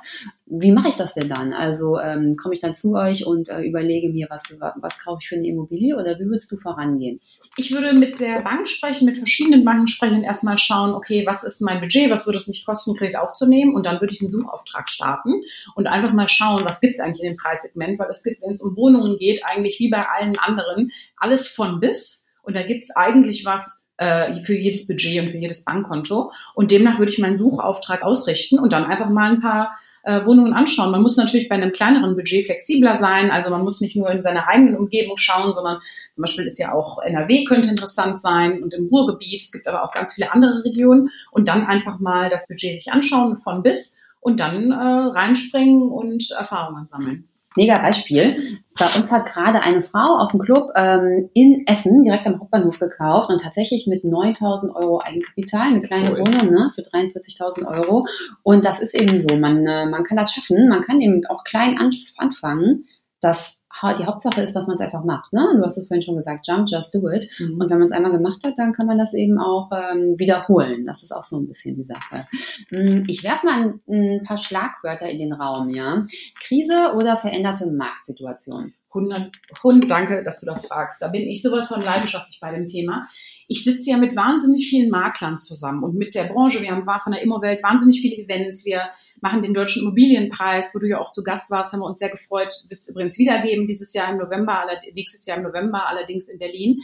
Wie 0.46 0.72
mache 0.72 0.88
ich 0.88 0.96
das 0.96 1.14
denn 1.14 1.28
dann? 1.28 1.52
Also 1.52 1.98
ähm, 2.00 2.36
komme 2.36 2.54
ich 2.54 2.60
dann 2.60 2.74
zu 2.74 2.94
euch 2.94 3.24
und 3.24 3.48
äh, 3.48 3.62
überlege 3.62 4.12
mir, 4.12 4.26
was, 4.30 4.58
was 4.58 5.04
kaufe 5.04 5.20
ich 5.22 5.28
für 5.28 5.36
eine 5.36 5.46
Immobilie 5.46 5.94
oder 5.94 6.18
wie 6.18 6.24
würdest 6.24 6.50
du 6.50 6.56
vorangehen? 6.56 7.20
Ich 7.56 7.70
würde 7.70 7.92
mit 7.92 8.18
der 8.18 8.42
Bank 8.42 8.66
sprechen, 8.66 9.06
mit 9.06 9.16
verschiedenen 9.16 9.64
Banken 9.64 9.86
sprechen 9.86 10.16
und 10.16 10.24
erstmal 10.24 10.58
schauen, 10.58 10.92
okay, 10.92 11.24
was 11.26 11.44
ist 11.44 11.60
mein 11.60 11.80
Budget, 11.80 12.10
was 12.10 12.26
würde 12.26 12.38
es 12.38 12.48
mich 12.48 12.66
kosten, 12.66 12.96
Kredit 12.96 13.16
aufzunehmen 13.16 13.74
und 13.74 13.86
dann 13.86 14.00
würde 14.00 14.12
ich 14.12 14.20
einen 14.22 14.32
Suchauftrag 14.32 14.88
starten 14.88 15.42
und 15.76 15.86
einfach 15.86 16.12
mal 16.12 16.28
schauen, 16.28 16.64
was 16.64 16.80
gibt 16.80 16.94
es 16.94 17.00
eigentlich 17.00 17.22
in 17.22 17.30
dem 17.30 17.36
Preissegment, 17.36 17.98
weil 18.00 18.10
es 18.10 18.24
gibt, 18.24 18.42
wenn 18.42 18.50
es 18.50 18.60
um 18.60 18.76
Wohnungen 18.76 19.18
geht, 19.18 19.44
eigentlich 19.44 19.78
wie 19.78 19.88
bei 19.88 20.04
allen 20.08 20.36
anderen, 20.38 20.90
alles 21.16 21.46
von 21.46 21.78
bis 21.78 22.26
und 22.42 22.56
da 22.56 22.62
gibt 22.62 22.84
es 22.84 22.90
eigentlich 22.90 23.44
was, 23.44 23.80
äh, 24.00 24.42
für 24.42 24.56
jedes 24.56 24.86
Budget 24.86 25.20
und 25.20 25.28
für 25.28 25.36
jedes 25.36 25.62
Bankkonto. 25.62 26.32
Und 26.54 26.70
demnach 26.70 26.98
würde 26.98 27.12
ich 27.12 27.18
meinen 27.18 27.36
Suchauftrag 27.36 28.02
ausrichten 28.02 28.58
und 28.58 28.72
dann 28.72 28.86
einfach 28.86 29.10
mal 29.10 29.30
ein 29.30 29.40
paar 29.40 29.76
äh, 30.04 30.24
Wohnungen 30.24 30.54
anschauen. 30.54 30.90
Man 30.90 31.02
muss 31.02 31.18
natürlich 31.18 31.50
bei 31.50 31.56
einem 31.56 31.72
kleineren 31.72 32.16
Budget 32.16 32.46
flexibler 32.46 32.94
sein. 32.94 33.30
Also 33.30 33.50
man 33.50 33.62
muss 33.62 33.82
nicht 33.82 33.96
nur 33.96 34.10
in 34.10 34.22
seiner 34.22 34.48
eigenen 34.48 34.76
Umgebung 34.76 35.18
schauen, 35.18 35.52
sondern 35.52 35.80
zum 36.14 36.22
Beispiel 36.22 36.46
ist 36.46 36.58
ja 36.58 36.72
auch 36.72 37.02
NRW 37.02 37.44
könnte 37.44 37.68
interessant 37.68 38.18
sein 38.18 38.62
und 38.62 38.72
im 38.72 38.86
Ruhrgebiet. 38.86 39.42
Es 39.42 39.52
gibt 39.52 39.68
aber 39.68 39.84
auch 39.84 39.92
ganz 39.92 40.14
viele 40.14 40.32
andere 40.32 40.64
Regionen. 40.64 41.10
Und 41.30 41.48
dann 41.48 41.66
einfach 41.66 42.00
mal 42.00 42.30
das 42.30 42.48
Budget 42.48 42.76
sich 42.76 42.90
anschauen 42.90 43.36
von 43.36 43.62
bis 43.62 43.96
und 44.20 44.40
dann 44.40 44.70
äh, 44.70 44.74
reinspringen 44.74 45.90
und 45.90 46.30
Erfahrungen 46.30 46.86
sammeln. 46.86 47.28
Mega 47.56 47.78
Beispiel. 47.78 48.36
Bei 48.78 48.86
uns 48.98 49.10
hat 49.10 49.26
gerade 49.26 49.60
eine 49.60 49.82
Frau 49.82 50.18
aus 50.18 50.30
dem 50.30 50.40
Club 50.40 50.70
ähm, 50.76 51.28
in 51.34 51.66
Essen 51.66 52.02
direkt 52.02 52.26
am 52.26 52.40
Hauptbahnhof 52.40 52.78
gekauft 52.78 53.28
und 53.28 53.42
tatsächlich 53.42 53.86
mit 53.86 54.04
9000 54.04 54.74
Euro 54.74 55.00
Eigenkapital, 55.00 55.66
eine 55.66 55.82
kleine 55.82 56.12
cool. 56.12 56.20
Wohnung 56.20 56.52
ne, 56.52 56.70
für 56.74 56.82
43.000 56.82 57.66
Euro. 57.66 58.06
Und 58.42 58.64
das 58.64 58.80
ist 58.80 58.94
eben 58.94 59.20
so, 59.20 59.36
man, 59.36 59.66
äh, 59.66 59.86
man 59.86 60.04
kann 60.04 60.16
das 60.16 60.32
schaffen, 60.32 60.68
man 60.68 60.82
kann 60.82 61.00
eben 61.00 61.22
auch 61.26 61.44
klein 61.44 61.78
anfangen. 62.16 62.84
Das 63.20 63.59
die 63.98 64.06
Hauptsache 64.06 64.42
ist, 64.42 64.54
dass 64.54 64.66
man 64.66 64.76
es 64.76 64.82
einfach 64.82 65.04
macht. 65.04 65.32
Ne? 65.32 65.46
Du 65.56 65.64
hast 65.64 65.76
es 65.76 65.88
vorhin 65.88 66.02
schon 66.02 66.16
gesagt, 66.16 66.46
jump, 66.46 66.68
just 66.68 66.94
do 66.94 67.08
it. 67.08 67.28
Mhm. 67.38 67.60
Und 67.60 67.70
wenn 67.70 67.78
man 67.78 67.86
es 67.86 67.92
einmal 67.92 68.12
gemacht 68.12 68.44
hat, 68.44 68.54
dann 68.56 68.72
kann 68.72 68.86
man 68.86 68.98
das 68.98 69.14
eben 69.14 69.38
auch 69.38 69.70
ähm, 69.72 70.14
wiederholen. 70.18 70.84
Das 70.86 71.02
ist 71.02 71.12
auch 71.12 71.24
so 71.24 71.38
ein 71.38 71.46
bisschen 71.46 71.76
die 71.76 71.84
Sache. 71.84 72.26
Hm, 72.70 73.04
ich 73.08 73.24
werfe 73.24 73.46
mal 73.46 73.60
ein, 73.60 73.80
ein, 73.88 74.22
paar 74.24 74.36
Schlagwörter 74.36 75.08
in 75.08 75.18
den 75.18 75.32
Raum. 75.32 75.70
Ja, 75.70 76.06
Krise 76.40 76.94
oder 76.96 77.16
veränderte 77.16 77.70
Marktsituation. 77.70 78.74
100, 78.92 79.30
Hund, 79.62 79.90
danke, 79.90 80.22
dass 80.24 80.40
du 80.40 80.46
das 80.46 80.66
fragst. 80.66 81.00
Da 81.00 81.08
bin 81.08 81.22
ich 81.22 81.42
sowas 81.42 81.68
von 81.68 81.82
leidenschaftlich 81.82 82.40
bei 82.40 82.52
dem 82.52 82.66
Thema. 82.66 83.04
Ich 83.46 83.64
sitze 83.64 83.90
ja 83.90 83.96
mit 83.96 84.16
wahnsinnig 84.16 84.68
vielen 84.68 84.90
Maklern 84.90 85.38
zusammen 85.38 85.84
und 85.84 85.94
mit 85.94 86.14
der 86.14 86.24
Branche. 86.24 86.60
Wir 86.60 86.72
haben 86.72 86.84
von 87.00 87.12
der 87.12 87.22
Immowelt 87.22 87.62
wahnsinnig 87.62 88.00
viele 88.00 88.16
Events. 88.16 88.64
Wir 88.64 88.90
machen 89.20 89.42
den 89.42 89.54
Deutschen 89.54 89.82
Immobilienpreis, 89.82 90.74
wo 90.74 90.80
du 90.80 90.88
ja 90.88 90.98
auch 90.98 91.12
zu 91.12 91.22
Gast 91.22 91.50
warst, 91.50 91.72
haben 91.72 91.80
wir 91.80 91.86
uns 91.86 92.00
sehr 92.00 92.10
gefreut. 92.10 92.52
Wird 92.68 92.80
es 92.80 92.88
übrigens 92.88 93.18
wiedergeben 93.18 93.66
dieses 93.66 93.94
Jahr 93.94 94.10
im 94.10 94.18
November, 94.18 94.66
nächstes 94.94 95.24
Jahr 95.26 95.38
im 95.38 95.44
November, 95.44 95.86
allerdings 95.86 96.28
in 96.28 96.38
Berlin. 96.38 96.80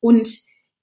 Und 0.00 0.28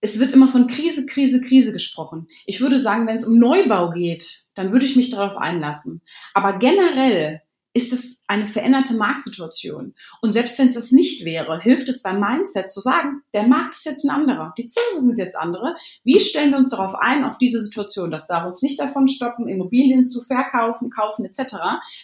es 0.02 0.20
wird 0.20 0.34
immer 0.34 0.48
von 0.48 0.68
Krise, 0.68 1.06
Krise, 1.06 1.42
Krise 1.42 1.72
gesprochen. 1.72 2.28
Ich 2.46 2.62
würde 2.62 2.78
sagen, 2.78 3.08
wenn 3.08 3.18
es 3.18 3.26
um 3.26 3.40
Neubau 3.40 3.92
geht, 3.92 4.44
dann 4.54 4.72
würde 4.72 4.86
ich 4.86 4.96
mich 4.96 5.10
darauf 5.10 5.38
einlassen. 5.38 6.02
Aber 6.34 6.60
generell 6.60 7.42
ist 7.74 7.94
es 7.94 8.17
eine 8.28 8.46
veränderte 8.46 8.94
Marktsituation. 8.96 9.96
Und 10.22 10.34
selbst 10.34 10.60
wenn 10.60 10.68
es 10.68 10.74
das 10.74 10.92
nicht 10.92 11.24
wäre, 11.24 11.60
hilft 11.60 11.88
es 11.88 12.02
beim 12.02 12.20
Mindset 12.20 12.70
zu 12.70 12.82
sagen, 12.82 13.22
der 13.34 13.48
Markt 13.48 13.76
ist 13.76 13.86
jetzt 13.86 14.04
ein 14.04 14.10
anderer, 14.10 14.54
die 14.58 14.68
Zinsen 14.68 15.08
sind 15.08 15.18
jetzt 15.18 15.38
andere. 15.38 15.76
Wie 16.04 16.20
stellen 16.20 16.52
wir 16.52 16.58
uns 16.58 16.70
darauf 16.70 16.94
ein, 16.96 17.24
auf 17.24 17.38
diese 17.38 17.62
Situation? 17.62 18.12
Das 18.12 18.28
darf 18.28 18.46
uns 18.46 18.62
nicht 18.62 18.80
davon 18.80 19.08
stoppen, 19.08 19.48
Immobilien 19.48 20.08
zu 20.08 20.22
verkaufen, 20.22 20.90
kaufen 20.90 21.26
etc. 21.26 21.56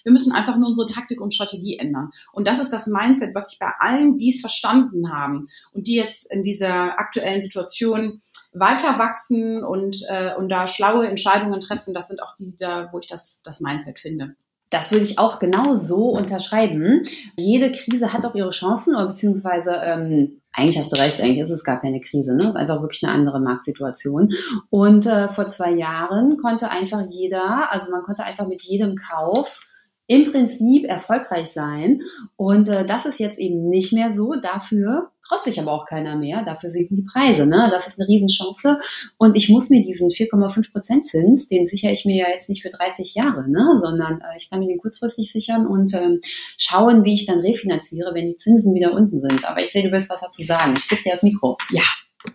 Wir 0.04 0.12
müssen 0.12 0.34
einfach 0.34 0.56
nur 0.56 0.70
unsere 0.70 0.88
Taktik 0.88 1.20
und 1.20 1.34
Strategie 1.34 1.78
ändern. 1.78 2.12
Und 2.32 2.48
das 2.48 2.60
ist 2.60 2.72
das 2.72 2.88
Mindset, 2.88 3.36
was 3.36 3.52
ich 3.52 3.60
bei 3.60 3.72
allen, 3.80 4.18
die 4.18 4.30
es 4.30 4.40
verstanden 4.40 5.12
haben 5.12 5.50
und 5.74 5.88
die 5.88 5.96
jetzt 5.96 6.32
in 6.32 6.42
dieser 6.42 7.00
aktuellen 7.00 7.42
Situation 7.42 8.22
weiter 8.54 9.00
wachsen 9.00 9.64
und, 9.64 9.98
äh, 10.10 10.36
und 10.36 10.50
da 10.50 10.68
schlaue 10.68 11.08
Entscheidungen 11.08 11.60
treffen, 11.60 11.94
das 11.94 12.08
sind 12.08 12.22
auch 12.22 12.36
die 12.36 12.56
da, 12.56 12.90
wo 12.92 13.00
ich 13.00 13.08
das, 13.08 13.42
das 13.44 13.60
Mindset 13.60 14.00
finde. 14.00 14.36
Das 14.74 14.92
würde 14.92 15.06
ich 15.06 15.20
auch 15.20 15.38
genau 15.40 15.74
so 15.74 16.10
unterschreiben. 16.10 17.04
Jede 17.38 17.72
Krise 17.72 18.12
hat 18.12 18.26
auch 18.26 18.34
ihre 18.34 18.50
Chancen, 18.50 18.96
oder 18.96 19.06
beziehungsweise 19.06 19.76
ähm, 19.84 20.42
eigentlich 20.52 20.80
hast 20.80 20.92
du 20.92 21.00
recht, 21.00 21.22
eigentlich 21.22 21.40
ist 21.40 21.52
es 21.52 21.64
gar 21.64 21.80
keine 21.80 22.00
Krise, 22.00 22.34
ne? 22.34 22.44
Es 22.44 22.50
ist 22.50 22.56
einfach 22.56 22.82
wirklich 22.82 23.04
eine 23.04 23.14
andere 23.14 23.40
Marktsituation. 23.40 24.34
Und 24.70 25.06
äh, 25.06 25.28
vor 25.28 25.46
zwei 25.46 25.72
Jahren 25.72 26.38
konnte 26.38 26.70
einfach 26.70 27.02
jeder, 27.10 27.72
also 27.72 27.92
man 27.92 28.02
konnte 28.02 28.24
einfach 28.24 28.48
mit 28.48 28.64
jedem 28.64 28.96
Kauf 28.96 29.62
im 30.08 30.32
Prinzip 30.32 30.86
erfolgreich 30.86 31.48
sein. 31.48 32.02
Und 32.36 32.68
äh, 32.68 32.86
das 32.86 33.06
ist 33.06 33.20
jetzt 33.20 33.40
eben 33.40 33.70
nicht 33.70 33.94
mehr 33.94 34.12
so. 34.12 34.34
Dafür 34.36 35.12
traut 35.28 35.44
sich 35.44 35.60
aber 35.60 35.72
auch 35.72 35.86
keiner 35.86 36.16
mehr. 36.16 36.44
Dafür 36.44 36.70
sinken 36.70 36.96
die 36.96 37.04
Preise. 37.04 37.46
Ne? 37.46 37.70
Das 37.72 37.88
ist 37.88 38.00
eine 38.00 38.08
Riesenchance. 38.08 38.80
Und 39.18 39.36
ich 39.36 39.50
muss 39.50 39.70
mir 39.70 39.84
diesen 39.84 40.10
4,5 40.10 40.72
Prozent 40.72 41.06
Zins, 41.06 41.48
den 41.48 41.68
sichere 41.68 41.92
ich 41.92 42.06
mir 42.06 42.16
ja 42.16 42.30
jetzt 42.30 42.50
nicht 42.50 42.62
für 42.62 42.70
30 42.70 43.16
Jahre, 43.16 43.50
ne? 43.50 43.80
sondern 43.82 44.22
äh, 44.22 44.38
ich 44.38 44.50
kann 44.50 44.60
mir 44.60 44.68
den 44.68 44.80
kurzfristig 44.80 45.32
sichern 45.32 45.66
und 45.66 45.94
äh, 45.94 46.20
schauen, 46.58 47.04
wie 47.06 47.16
ich 47.16 47.26
dann 47.26 47.40
refinanziere, 47.40 48.14
wenn 48.14 48.28
die 48.28 48.36
Zinsen 48.36 48.74
wieder 48.74 48.94
unten 48.94 49.22
sind. 49.22 49.46
Aber 49.46 49.62
ich 49.62 49.72
sehe, 49.72 49.84
du 49.84 49.92
willst 49.92 50.10
was 50.10 50.22
dazu 50.22 50.44
sagen. 50.44 50.74
Ich 50.78 50.88
gebe 50.88 51.04
dir 51.04 51.12
das 51.12 51.24
Mikro. 51.24 51.58
Ja, 51.72 51.84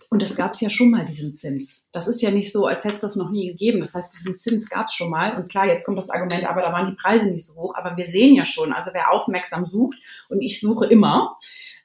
und 0.09 0.21
es 0.21 0.35
gab 0.35 0.53
es 0.53 0.61
ja 0.61 0.69
schon 0.69 0.91
mal, 0.91 1.03
diesen 1.03 1.33
Zins. 1.33 1.87
Das 1.91 2.07
ist 2.07 2.21
ja 2.21 2.31
nicht 2.31 2.51
so, 2.51 2.65
als 2.67 2.83
hätte 2.83 2.95
es 2.95 3.01
das 3.01 3.15
noch 3.15 3.31
nie 3.31 3.47
gegeben. 3.47 3.79
Das 3.79 3.95
heißt, 3.95 4.13
diesen 4.13 4.35
Zins 4.35 4.69
gab 4.69 4.87
es 4.87 4.93
schon 4.93 5.09
mal. 5.09 5.35
Und 5.35 5.49
klar, 5.49 5.65
jetzt 5.67 5.85
kommt 5.85 5.97
das 5.97 6.09
Argument, 6.09 6.47
aber 6.47 6.61
da 6.61 6.71
waren 6.71 6.87
die 6.87 6.95
Preise 6.95 7.25
nicht 7.25 7.45
so 7.45 7.55
hoch. 7.55 7.75
Aber 7.75 7.97
wir 7.97 8.05
sehen 8.05 8.35
ja 8.35 8.45
schon, 8.45 8.71
also 8.71 8.91
wer 8.93 9.11
aufmerksam 9.11 9.65
sucht, 9.65 9.97
und 10.29 10.41
ich 10.41 10.59
suche 10.59 10.85
immer, 10.87 11.37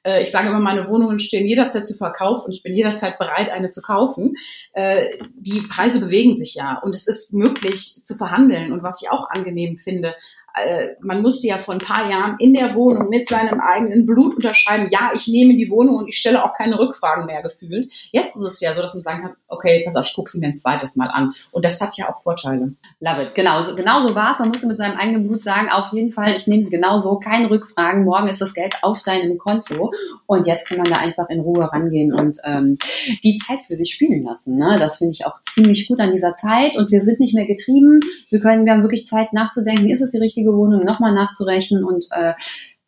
äh, 0.05 0.21
ich 0.21 0.31
sage 0.31 0.47
immer, 0.47 0.59
meine 0.59 0.87
Wohnungen 0.87 1.19
stehen 1.19 1.47
jederzeit 1.47 1.87
zu 1.87 1.95
verkaufen 1.95 2.45
und 2.45 2.53
ich 2.53 2.63
bin 2.63 2.73
jederzeit 2.73 3.17
bereit, 3.17 3.49
eine 3.49 3.69
zu 3.69 3.81
kaufen. 3.81 4.35
Äh, 4.73 5.09
die 5.35 5.61
Preise 5.61 5.99
bewegen 5.99 6.35
sich 6.35 6.55
ja 6.55 6.79
und 6.81 6.95
es 6.95 7.07
ist 7.07 7.33
möglich 7.33 8.01
zu 8.03 8.15
verhandeln. 8.15 8.71
Und 8.71 8.83
was 8.83 9.01
ich 9.01 9.09
auch 9.09 9.29
angenehm 9.29 9.77
finde, 9.77 10.13
äh, 10.55 10.95
man 11.01 11.21
musste 11.21 11.47
ja 11.47 11.57
vor 11.57 11.73
ein 11.73 11.79
paar 11.79 12.09
Jahren 12.09 12.35
in 12.39 12.53
der 12.53 12.75
Wohnung 12.75 13.09
mit 13.09 13.29
seinem 13.29 13.59
eigenen 13.59 14.05
Blut 14.05 14.35
unterschreiben, 14.35 14.87
ja, 14.89 15.11
ich 15.13 15.27
nehme 15.27 15.55
die 15.55 15.69
Wohnung 15.69 15.97
und 15.97 16.07
ich 16.07 16.17
stelle 16.17 16.43
auch 16.43 16.53
keine 16.53 16.79
Rückfragen 16.79 17.25
mehr 17.25 17.41
gefühlt. 17.41 17.91
Jetzt 18.11 18.35
ist 18.35 18.41
es 18.41 18.59
ja 18.59 18.73
so, 18.73 18.81
dass 18.81 18.93
man 18.93 19.03
sagen 19.03 19.21
kann, 19.21 19.35
okay, 19.47 19.83
pass 19.85 19.95
auf, 19.95 20.05
ich 20.07 20.13
gucke 20.13 20.29
sie 20.29 20.39
mir 20.39 20.47
ein 20.47 20.55
zweites 20.55 20.95
Mal 20.95 21.07
an. 21.07 21.33
Und 21.51 21.65
das 21.65 21.81
hat 21.81 21.97
ja 21.97 22.09
auch 22.09 22.21
Vorteile. 22.21 22.73
Love 22.99 23.23
it. 23.23 23.35
Genau, 23.35 23.61
so, 23.63 23.75
genau 23.75 24.05
so 24.05 24.15
war 24.15 24.31
es. 24.31 24.39
Man 24.39 24.49
musste 24.49 24.67
mit 24.67 24.77
seinem 24.77 24.97
eigenen 24.97 25.27
Blut 25.27 25.43
sagen, 25.43 25.69
auf 25.69 25.91
jeden 25.93 26.11
Fall, 26.11 26.35
ich 26.35 26.47
nehme 26.47 26.63
sie 26.63 26.69
genau 26.69 27.01
so, 27.01 27.19
keine 27.19 27.49
Rückfragen, 27.49 28.03
morgen 28.03 28.27
ist 28.27 28.41
das 28.41 28.53
Geld 28.53 28.75
auf 28.81 29.03
deinem 29.03 29.37
Konto. 29.37 29.91
Und 30.25 30.47
jetzt 30.47 30.67
kann 30.67 30.77
man 30.77 30.91
da 30.91 30.97
einfach 30.97 31.29
in 31.29 31.41
Ruhe 31.41 31.71
rangehen 31.71 32.13
und 32.13 32.37
ähm, 32.45 32.77
die 33.23 33.37
Zeit 33.37 33.59
für 33.67 33.75
sich 33.75 33.93
spielen 33.93 34.23
lassen. 34.23 34.57
Ne? 34.57 34.77
Das 34.79 34.97
finde 34.97 35.13
ich 35.13 35.25
auch 35.25 35.41
ziemlich 35.41 35.87
gut 35.87 35.99
an 35.99 36.11
dieser 36.11 36.35
Zeit. 36.35 36.75
Und 36.77 36.91
wir 36.91 37.01
sind 37.01 37.19
nicht 37.19 37.35
mehr 37.35 37.45
getrieben. 37.45 37.99
Wir 38.29 38.39
können, 38.39 38.65
wir 38.65 38.73
haben 38.73 38.81
wirklich 38.81 39.07
Zeit 39.07 39.33
nachzudenken, 39.33 39.89
ist 39.89 40.01
es 40.01 40.11
die 40.11 40.19
richtige 40.19 40.44
richtige 40.45 40.57
Wohnung 40.57 40.83
nochmal 40.83 41.13
nachzurechnen 41.13 41.83
und 41.83 42.05
äh, 42.11 42.33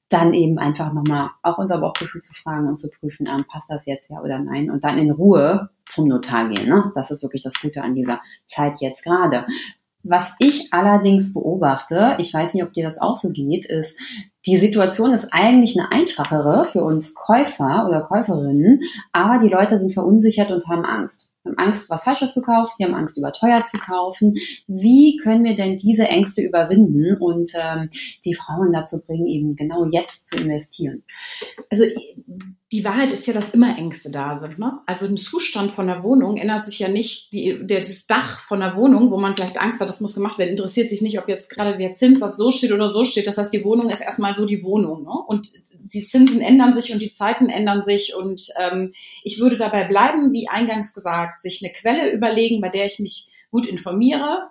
dann 0.10 0.34
eben 0.34 0.58
einfach 0.58 0.94
nochmal 0.94 1.32
auch 1.44 1.58
unser 1.58 1.80
Bauchgefühl 1.80 2.22
zu 2.22 2.34
fragen 2.34 2.68
und 2.68 2.80
zu 2.80 2.90
prüfen, 2.90 3.28
ähm, 3.28 3.46
passt 3.50 3.70
das 3.70 3.86
jetzt 3.86 4.10
ja 4.10 4.22
oder 4.22 4.40
nein 4.40 4.72
und 4.72 4.84
dann 4.84 4.98
in 4.98 5.12
Ruhe 5.12 5.70
zum 5.90 6.08
Notar 6.08 6.48
gehen. 6.48 6.70
Ne? 6.70 6.92
Das 6.96 7.12
ist 7.12 7.24
wirklich 7.24 7.42
das 7.42 7.56
Gute 7.62 7.82
an 7.82 7.96
dieser 7.96 8.22
Zeit 8.46 8.80
jetzt 8.80 9.04
gerade. 9.04 9.46
Was 10.04 10.36
ich 10.40 10.72
allerdings 10.72 11.34
beobachte, 11.34 12.16
ich 12.20 12.34
weiß 12.34 12.54
nicht, 12.54 12.64
ob 12.64 12.72
dir 12.72 12.86
das 12.86 13.02
auch 13.02 13.18
so 13.18 13.32
geht, 13.32 13.66
ist, 13.66 14.00
Die 14.46 14.58
Situation 14.58 15.12
ist 15.12 15.34
eigentlich 15.34 15.78
eine 15.78 15.92
einfachere 15.92 16.64
für 16.64 16.82
uns 16.82 17.14
Käufer 17.14 17.86
oder 17.90 18.00
Käuferinnen, 18.00 18.80
aber 19.12 19.44
die 19.44 19.50
Leute 19.50 19.78
sind 19.78 19.94
verunsichert 19.94 20.52
und 20.52 20.66
haben 20.70 20.86
Angst. 20.86 21.34
Haben 21.48 21.58
Angst, 21.58 21.90
was 21.90 22.04
Falsches 22.04 22.34
zu 22.34 22.42
kaufen, 22.42 22.74
die 22.80 22.86
haben 22.86 22.96
Angst, 22.96 23.18
überteuert 23.18 23.70
zu 23.70 23.78
kaufen. 23.78 24.36
Wie 24.68 25.18
können 25.18 25.44
wir 25.44 25.56
denn 25.56 25.78
diese 25.78 26.08
Ängste 26.08 26.42
überwinden 26.42 27.18
und 27.18 27.52
ähm, 27.56 27.90
die 28.26 28.34
Frauen 28.34 28.74
dazu 28.74 29.00
bringen, 29.00 29.28
eben 29.28 29.56
genau 29.56 29.86
jetzt 29.86 30.28
zu 30.28 30.38
investieren? 30.38 31.04
Also 31.70 31.86
die 32.74 32.84
Wahrheit 32.84 33.14
ist 33.14 33.26
ja, 33.28 33.34
dass 33.34 33.54
immer 33.54 33.78
Ängste 33.78 34.12
da 34.12 34.36
sind. 34.36 34.60
Ne? 34.60 34.80
Also 34.86 35.06
ein 35.06 35.16
Zustand 35.16 35.72
von 35.72 35.88
der 35.88 36.04
Wohnung 36.04 36.36
ändert 36.36 36.66
sich 36.66 36.80
ja 36.80 36.90
nicht. 36.90 37.32
Die, 37.32 37.66
der, 37.66 37.80
das 37.80 38.08
Dach 38.08 38.42
von 38.42 38.60
der 38.60 38.76
Wohnung, 38.76 39.10
wo 39.10 39.18
man 39.18 39.36
vielleicht 39.36 39.60
Angst 39.60 39.80
hat, 39.80 39.88
das 39.88 40.02
muss 40.02 40.16
gemacht 40.16 40.38
werden, 40.38 40.50
interessiert 40.50 40.90
sich 40.90 41.02
nicht, 41.02 41.18
ob 41.18 41.30
jetzt 41.30 41.50
gerade 41.50 41.78
der 41.78 41.94
Zinssatz 41.94 42.38
so 42.38 42.52
steht 42.52 42.74
oder 42.74 42.90
so 42.90 43.06
steht. 43.06 43.26
Das 43.26 43.38
heißt, 43.38 43.54
die 43.54 43.64
Wohnung 43.64 43.90
ist 43.90 44.02
erstmal 44.02 44.34
so 44.34 44.46
die 44.46 44.64
Wohnung. 44.64 45.04
Ne? 45.04 45.14
Und 45.28 45.50
die 45.94 46.06
Zinsen 46.06 46.42
ändern 46.42 46.74
sich 46.74 46.92
und 46.94 47.02
die 47.02 47.12
Zeiten 47.12 47.50
ändern 47.50 47.84
sich. 47.84 48.16
Und 48.16 48.42
ähm, 48.60 48.92
ich 49.24 49.40
würde 49.40 49.58
dabei 49.58 49.86
bleiben, 49.86 50.32
wie 50.34 50.48
eingangs 50.48 50.94
gesagt, 50.94 51.42
sich 51.42 51.62
eine 51.64 51.74
Quelle 51.74 52.12
überlegen, 52.12 52.62
bei 52.62 52.70
der 52.70 52.86
ich 52.86 53.00
mich 53.00 53.28
gut 53.50 53.66
informiere, 53.66 54.50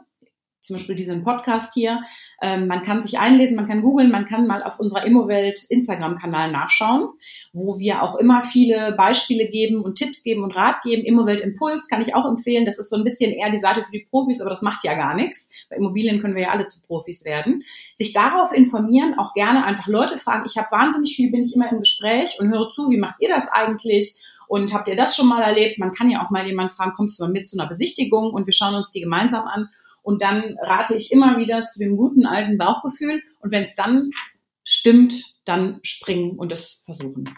zum 0.66 0.76
Beispiel 0.76 0.94
diesen 0.94 1.22
Podcast 1.22 1.72
hier. 1.74 2.02
Ähm, 2.42 2.66
man 2.66 2.82
kann 2.82 3.00
sich 3.00 3.18
einlesen, 3.18 3.56
man 3.56 3.66
kann 3.66 3.82
googeln, 3.82 4.10
man 4.10 4.26
kann 4.26 4.46
mal 4.46 4.62
auf 4.62 4.78
unserer 4.80 5.04
Immowelt 5.06 5.64
Instagram-Kanal 5.70 6.52
nachschauen, 6.52 7.08
wo 7.52 7.78
wir 7.78 8.02
auch 8.02 8.16
immer 8.16 8.42
viele 8.42 8.92
Beispiele 8.92 9.48
geben 9.48 9.80
und 9.80 9.96
Tipps 9.96 10.22
geben 10.22 10.42
und 10.42 10.56
Rat 10.56 10.82
geben. 10.82 11.04
Immowelt 11.04 11.40
Impuls 11.40 11.88
kann 11.88 12.02
ich 12.02 12.14
auch 12.14 12.26
empfehlen. 12.26 12.64
Das 12.64 12.78
ist 12.78 12.90
so 12.90 12.96
ein 12.96 13.04
bisschen 13.04 13.32
eher 13.32 13.50
die 13.50 13.56
Seite 13.56 13.84
für 13.84 13.92
die 13.92 14.06
Profis, 14.10 14.40
aber 14.40 14.50
das 14.50 14.62
macht 14.62 14.84
ja 14.84 14.94
gar 14.94 15.14
nichts. 15.14 15.66
Bei 15.70 15.76
Immobilien 15.76 16.20
können 16.20 16.34
wir 16.34 16.42
ja 16.42 16.50
alle 16.50 16.66
zu 16.66 16.80
Profis 16.82 17.24
werden. 17.24 17.62
Sich 17.94 18.12
darauf 18.12 18.52
informieren, 18.52 19.18
auch 19.18 19.32
gerne 19.34 19.64
einfach 19.64 19.86
Leute 19.86 20.16
fragen. 20.16 20.44
Ich 20.46 20.56
habe 20.56 20.70
wahnsinnig 20.70 21.14
viel, 21.14 21.30
bin 21.30 21.42
ich 21.42 21.54
immer 21.54 21.70
im 21.70 21.78
Gespräch 21.78 22.36
und 22.38 22.50
höre 22.52 22.72
zu, 22.72 22.90
wie 22.90 22.98
macht 22.98 23.16
ihr 23.20 23.28
das 23.28 23.48
eigentlich? 23.48 24.14
Und 24.48 24.72
habt 24.72 24.88
ihr 24.88 24.96
das 24.96 25.16
schon 25.16 25.28
mal 25.28 25.42
erlebt? 25.42 25.78
Man 25.78 25.92
kann 25.92 26.10
ja 26.10 26.24
auch 26.24 26.30
mal 26.30 26.46
jemanden 26.46 26.72
fragen, 26.72 26.92
kommst 26.94 27.18
du 27.18 27.24
mal 27.24 27.32
mit 27.32 27.48
zu 27.48 27.58
einer 27.58 27.68
Besichtigung 27.68 28.32
und 28.32 28.46
wir 28.46 28.52
schauen 28.52 28.74
uns 28.74 28.90
die 28.90 29.00
gemeinsam 29.00 29.44
an. 29.46 29.68
Und 30.02 30.22
dann 30.22 30.56
rate 30.62 30.94
ich 30.94 31.12
immer 31.12 31.36
wieder 31.38 31.66
zu 31.66 31.78
dem 31.78 31.96
guten 31.96 32.26
alten 32.26 32.58
Bauchgefühl. 32.58 33.22
Und 33.40 33.52
wenn 33.52 33.64
es 33.64 33.74
dann 33.74 34.10
stimmt, 34.62 35.14
dann 35.44 35.80
springen 35.82 36.38
und 36.38 36.52
es 36.52 36.82
versuchen. 36.84 37.28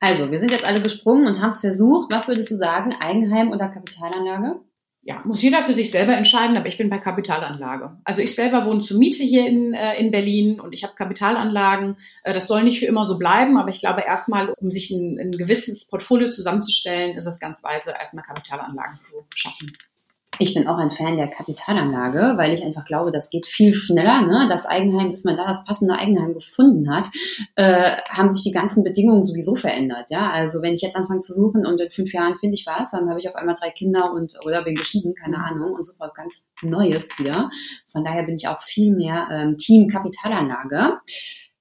Also, 0.00 0.30
wir 0.30 0.38
sind 0.38 0.50
jetzt 0.50 0.66
alle 0.66 0.82
gesprungen 0.82 1.26
und 1.26 1.40
haben 1.40 1.48
es 1.48 1.60
versucht. 1.60 2.12
Was 2.12 2.28
würdest 2.28 2.50
du 2.50 2.56
sagen, 2.56 2.94
Eigenheim 3.00 3.50
oder 3.50 3.68
Kapitalanlage? 3.68 4.60
Ja, 5.06 5.20
muss 5.24 5.42
jeder 5.42 5.62
für 5.62 5.74
sich 5.74 5.90
selber 5.90 6.16
entscheiden, 6.16 6.56
aber 6.56 6.66
ich 6.66 6.78
bin 6.78 6.88
bei 6.88 6.98
Kapitalanlage. 6.98 7.98
Also 8.04 8.22
ich 8.22 8.34
selber 8.34 8.64
wohne 8.64 8.80
zur 8.80 8.98
Miete 8.98 9.22
hier 9.22 9.46
in, 9.46 9.74
äh, 9.74 9.98
in 9.98 10.10
Berlin 10.10 10.60
und 10.60 10.72
ich 10.72 10.82
habe 10.82 10.94
Kapitalanlagen. 10.94 11.96
Äh, 12.22 12.32
das 12.32 12.46
soll 12.46 12.62
nicht 12.62 12.80
für 12.80 12.86
immer 12.86 13.04
so 13.04 13.18
bleiben, 13.18 13.58
aber 13.58 13.68
ich 13.68 13.80
glaube 13.80 14.00
erstmal, 14.00 14.50
um 14.60 14.70
sich 14.70 14.90
ein, 14.90 15.18
ein 15.20 15.32
gewisses 15.32 15.86
Portfolio 15.86 16.30
zusammenzustellen, 16.30 17.16
ist 17.16 17.26
es 17.26 17.38
ganz 17.38 17.62
weise, 17.62 17.90
erstmal 17.90 18.24
Kapitalanlagen 18.24 18.98
zu 19.00 19.26
schaffen. 19.34 19.72
Ich 20.38 20.54
bin 20.54 20.66
auch 20.66 20.78
ein 20.78 20.90
Fan 20.90 21.16
der 21.16 21.28
Kapitalanlage, 21.28 22.36
weil 22.36 22.54
ich 22.54 22.64
einfach 22.64 22.84
glaube, 22.84 23.12
das 23.12 23.30
geht 23.30 23.46
viel 23.46 23.74
schneller. 23.74 24.22
Ne? 24.22 24.48
Das 24.48 24.66
Eigenheim, 24.66 25.10
bis 25.10 25.24
man 25.24 25.36
da 25.36 25.46
das 25.46 25.64
passende 25.64 25.94
Eigenheim 25.94 26.34
gefunden 26.34 26.92
hat, 26.92 27.08
äh, 27.54 27.92
haben 28.10 28.32
sich 28.32 28.42
die 28.42 28.52
ganzen 28.52 28.82
Bedingungen 28.82 29.22
sowieso 29.22 29.54
verändert. 29.54 30.10
Ja, 30.10 30.30
also 30.30 30.62
wenn 30.62 30.74
ich 30.74 30.82
jetzt 30.82 30.96
anfange 30.96 31.20
zu 31.20 31.34
suchen 31.34 31.64
und 31.64 31.80
in 31.80 31.90
fünf 31.90 32.12
Jahren 32.12 32.36
finde 32.38 32.54
ich 32.54 32.66
was, 32.66 32.90
dann 32.90 33.08
habe 33.08 33.20
ich 33.20 33.28
auf 33.28 33.36
einmal 33.36 33.54
drei 33.54 33.70
Kinder 33.70 34.12
und 34.12 34.34
oder 34.44 34.64
bin 34.64 34.74
geschieden, 34.74 35.14
keine. 35.14 35.34
Ahnung, 35.44 35.72
und 35.74 35.84
suche 35.84 35.98
was 36.00 36.14
ganz 36.14 36.48
Neues 36.62 37.08
wieder. 37.18 37.50
Von 37.90 38.04
daher 38.04 38.24
bin 38.24 38.36
ich 38.36 38.48
auch 38.48 38.60
viel 38.60 38.94
mehr 38.94 39.28
ähm, 39.30 39.58
Team 39.58 39.88
Kapitalanlage. 39.88 40.98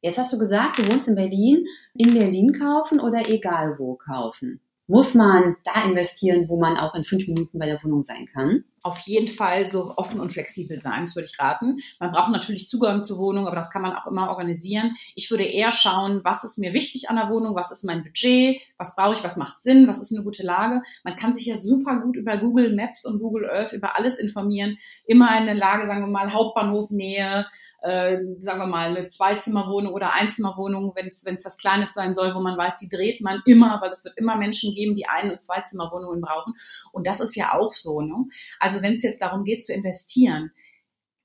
Jetzt 0.01 0.17
hast 0.17 0.33
du 0.33 0.37
gesagt, 0.37 0.79
du 0.79 0.91
wohnst 0.91 1.07
in 1.07 1.15
Berlin. 1.15 1.65
In 1.93 2.13
Berlin 2.13 2.53
kaufen 2.57 2.99
oder 2.99 3.29
egal 3.29 3.75
wo 3.77 3.95
kaufen? 3.95 4.59
Muss 4.87 5.15
man 5.15 5.55
da 5.63 5.85
investieren, 5.85 6.49
wo 6.49 6.59
man 6.59 6.77
auch 6.77 6.95
in 6.95 7.03
fünf 7.03 7.27
Minuten 7.27 7.59
bei 7.59 7.65
der 7.65 7.83
Wohnung 7.83 8.03
sein 8.03 8.25
kann 8.25 8.65
auf 8.83 8.99
jeden 8.99 9.29
Fall 9.29 9.65
so 9.65 9.93
offen 9.95 10.19
und 10.19 10.31
flexibel 10.31 10.79
sein, 10.79 11.01
das 11.01 11.15
würde 11.15 11.29
ich 11.31 11.39
raten. 11.39 11.77
Man 11.99 12.11
braucht 12.11 12.31
natürlich 12.31 12.67
Zugang 12.67 13.03
zur 13.03 13.17
Wohnung, 13.17 13.47
aber 13.47 13.55
das 13.55 13.71
kann 13.71 13.81
man 13.81 13.93
auch 13.93 14.07
immer 14.07 14.29
organisieren. 14.29 14.93
Ich 15.15 15.31
würde 15.31 15.45
eher 15.45 15.71
schauen, 15.71 16.21
was 16.23 16.43
ist 16.43 16.57
mir 16.57 16.73
wichtig 16.73 17.09
an 17.09 17.15
der 17.15 17.29
Wohnung, 17.29 17.55
was 17.55 17.71
ist 17.71 17.83
mein 17.83 18.03
Budget, 18.03 18.61
was 18.77 18.95
brauche 18.95 19.13
ich, 19.13 19.23
was 19.23 19.37
macht 19.37 19.59
Sinn, 19.59 19.87
was 19.87 19.99
ist 19.99 20.13
eine 20.13 20.23
gute 20.23 20.43
Lage. 20.43 20.81
Man 21.03 21.15
kann 21.15 21.33
sich 21.33 21.45
ja 21.45 21.55
super 21.55 21.99
gut 22.01 22.17
über 22.17 22.37
Google 22.37 22.75
Maps 22.75 23.05
und 23.05 23.19
Google 23.19 23.49
Earth 23.49 23.73
über 23.73 23.97
alles 23.97 24.17
informieren. 24.17 24.77
Immer 25.05 25.29
eine 25.29 25.53
Lage, 25.53 25.87
sagen 25.87 26.01
wir 26.01 26.07
mal, 26.07 26.33
Hauptbahnhofnähe, 26.33 27.47
äh, 27.81 28.17
sagen 28.39 28.59
wir 28.59 28.67
mal, 28.67 28.89
eine 28.89 29.07
Zweizimmerwohnung 29.07 29.93
oder 29.93 30.13
Einzimmerwohnung, 30.13 30.93
wenn 30.95 31.07
es 31.07 31.25
was 31.25 31.57
Kleines 31.57 31.93
sein 31.93 32.13
soll, 32.13 32.35
wo 32.35 32.39
man 32.39 32.57
weiß, 32.57 32.77
die 32.77 32.89
dreht 32.89 33.21
man 33.21 33.41
immer, 33.45 33.79
weil 33.81 33.89
es 33.89 34.03
wird 34.03 34.17
immer 34.17 34.35
Menschen 34.35 34.73
geben, 34.73 34.95
die 34.95 35.07
Ein- 35.07 35.31
und 35.31 35.41
Zweizimmerwohnungen 35.41 36.21
brauchen. 36.21 36.53
Und 36.91 37.07
das 37.07 37.19
ist 37.19 37.35
ja 37.35 37.53
auch 37.53 37.73
so. 37.73 38.01
Ne? 38.01 38.25
Also 38.59 38.72
also 38.73 38.83
wenn 38.83 38.95
es 38.95 39.03
jetzt 39.03 39.21
darum 39.21 39.43
geht 39.43 39.63
zu 39.63 39.71
investieren, 39.71 40.51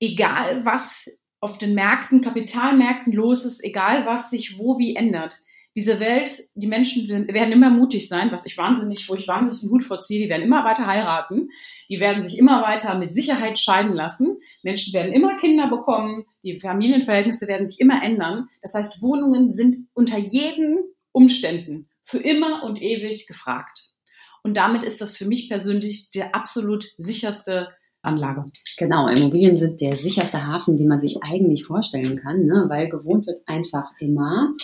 egal 0.00 0.64
was 0.66 1.10
auf 1.40 1.56
den 1.56 1.74
Märkten, 1.74 2.20
Kapitalmärkten 2.20 3.12
los 3.12 3.44
ist, 3.44 3.64
egal 3.64 4.04
was 4.04 4.30
sich 4.30 4.58
wo 4.58 4.78
wie 4.78 4.96
ändert, 4.96 5.38
diese 5.74 6.00
Welt, 6.00 6.30
die 6.56 6.66
Menschen 6.66 7.08
werden 7.08 7.52
immer 7.52 7.70
mutig 7.70 8.08
sein, 8.08 8.32
was 8.32 8.44
ich 8.44 8.58
wahnsinnig, 8.58 9.08
wo 9.08 9.14
ich 9.14 9.28
wahnsinnig 9.28 9.60
den 9.60 9.70
Hut 9.70 9.84
vorziehe, 9.84 10.20
die 10.20 10.28
werden 10.28 10.42
immer 10.42 10.64
weiter 10.64 10.86
heiraten, 10.86 11.48
die 11.88 12.00
werden 12.00 12.22
sich 12.22 12.38
immer 12.38 12.62
weiter 12.62 12.98
mit 12.98 13.14
Sicherheit 13.14 13.58
scheiden 13.58 13.94
lassen, 13.94 14.38
Menschen 14.62 14.92
werden 14.92 15.12
immer 15.12 15.38
Kinder 15.38 15.68
bekommen, 15.68 16.22
die 16.42 16.58
Familienverhältnisse 16.58 17.46
werden 17.46 17.66
sich 17.66 17.80
immer 17.80 18.02
ändern. 18.02 18.46
Das 18.60 18.74
heißt, 18.74 19.00
Wohnungen 19.00 19.50
sind 19.50 19.76
unter 19.94 20.18
jeden 20.18 20.82
Umständen 21.12 21.88
für 22.02 22.18
immer 22.18 22.64
und 22.64 22.82
ewig 22.82 23.26
gefragt. 23.26 23.87
Und 24.42 24.56
damit 24.56 24.84
ist 24.84 25.00
das 25.00 25.16
für 25.16 25.26
mich 25.26 25.48
persönlich 25.48 26.10
der 26.10 26.34
absolut 26.34 26.84
sicherste 26.96 27.68
Anlage. 28.02 28.44
Genau, 28.78 29.08
Immobilien 29.08 29.56
sind 29.56 29.80
der 29.80 29.96
sicherste 29.96 30.46
Hafen, 30.46 30.76
den 30.76 30.88
man 30.88 31.00
sich 31.00 31.18
eigentlich 31.22 31.64
vorstellen 31.64 32.18
kann, 32.18 32.46
ne? 32.46 32.66
weil 32.68 32.88
gewohnt 32.88 33.26
wird 33.26 33.42
einfach 33.46 33.90
immer. 33.98 34.54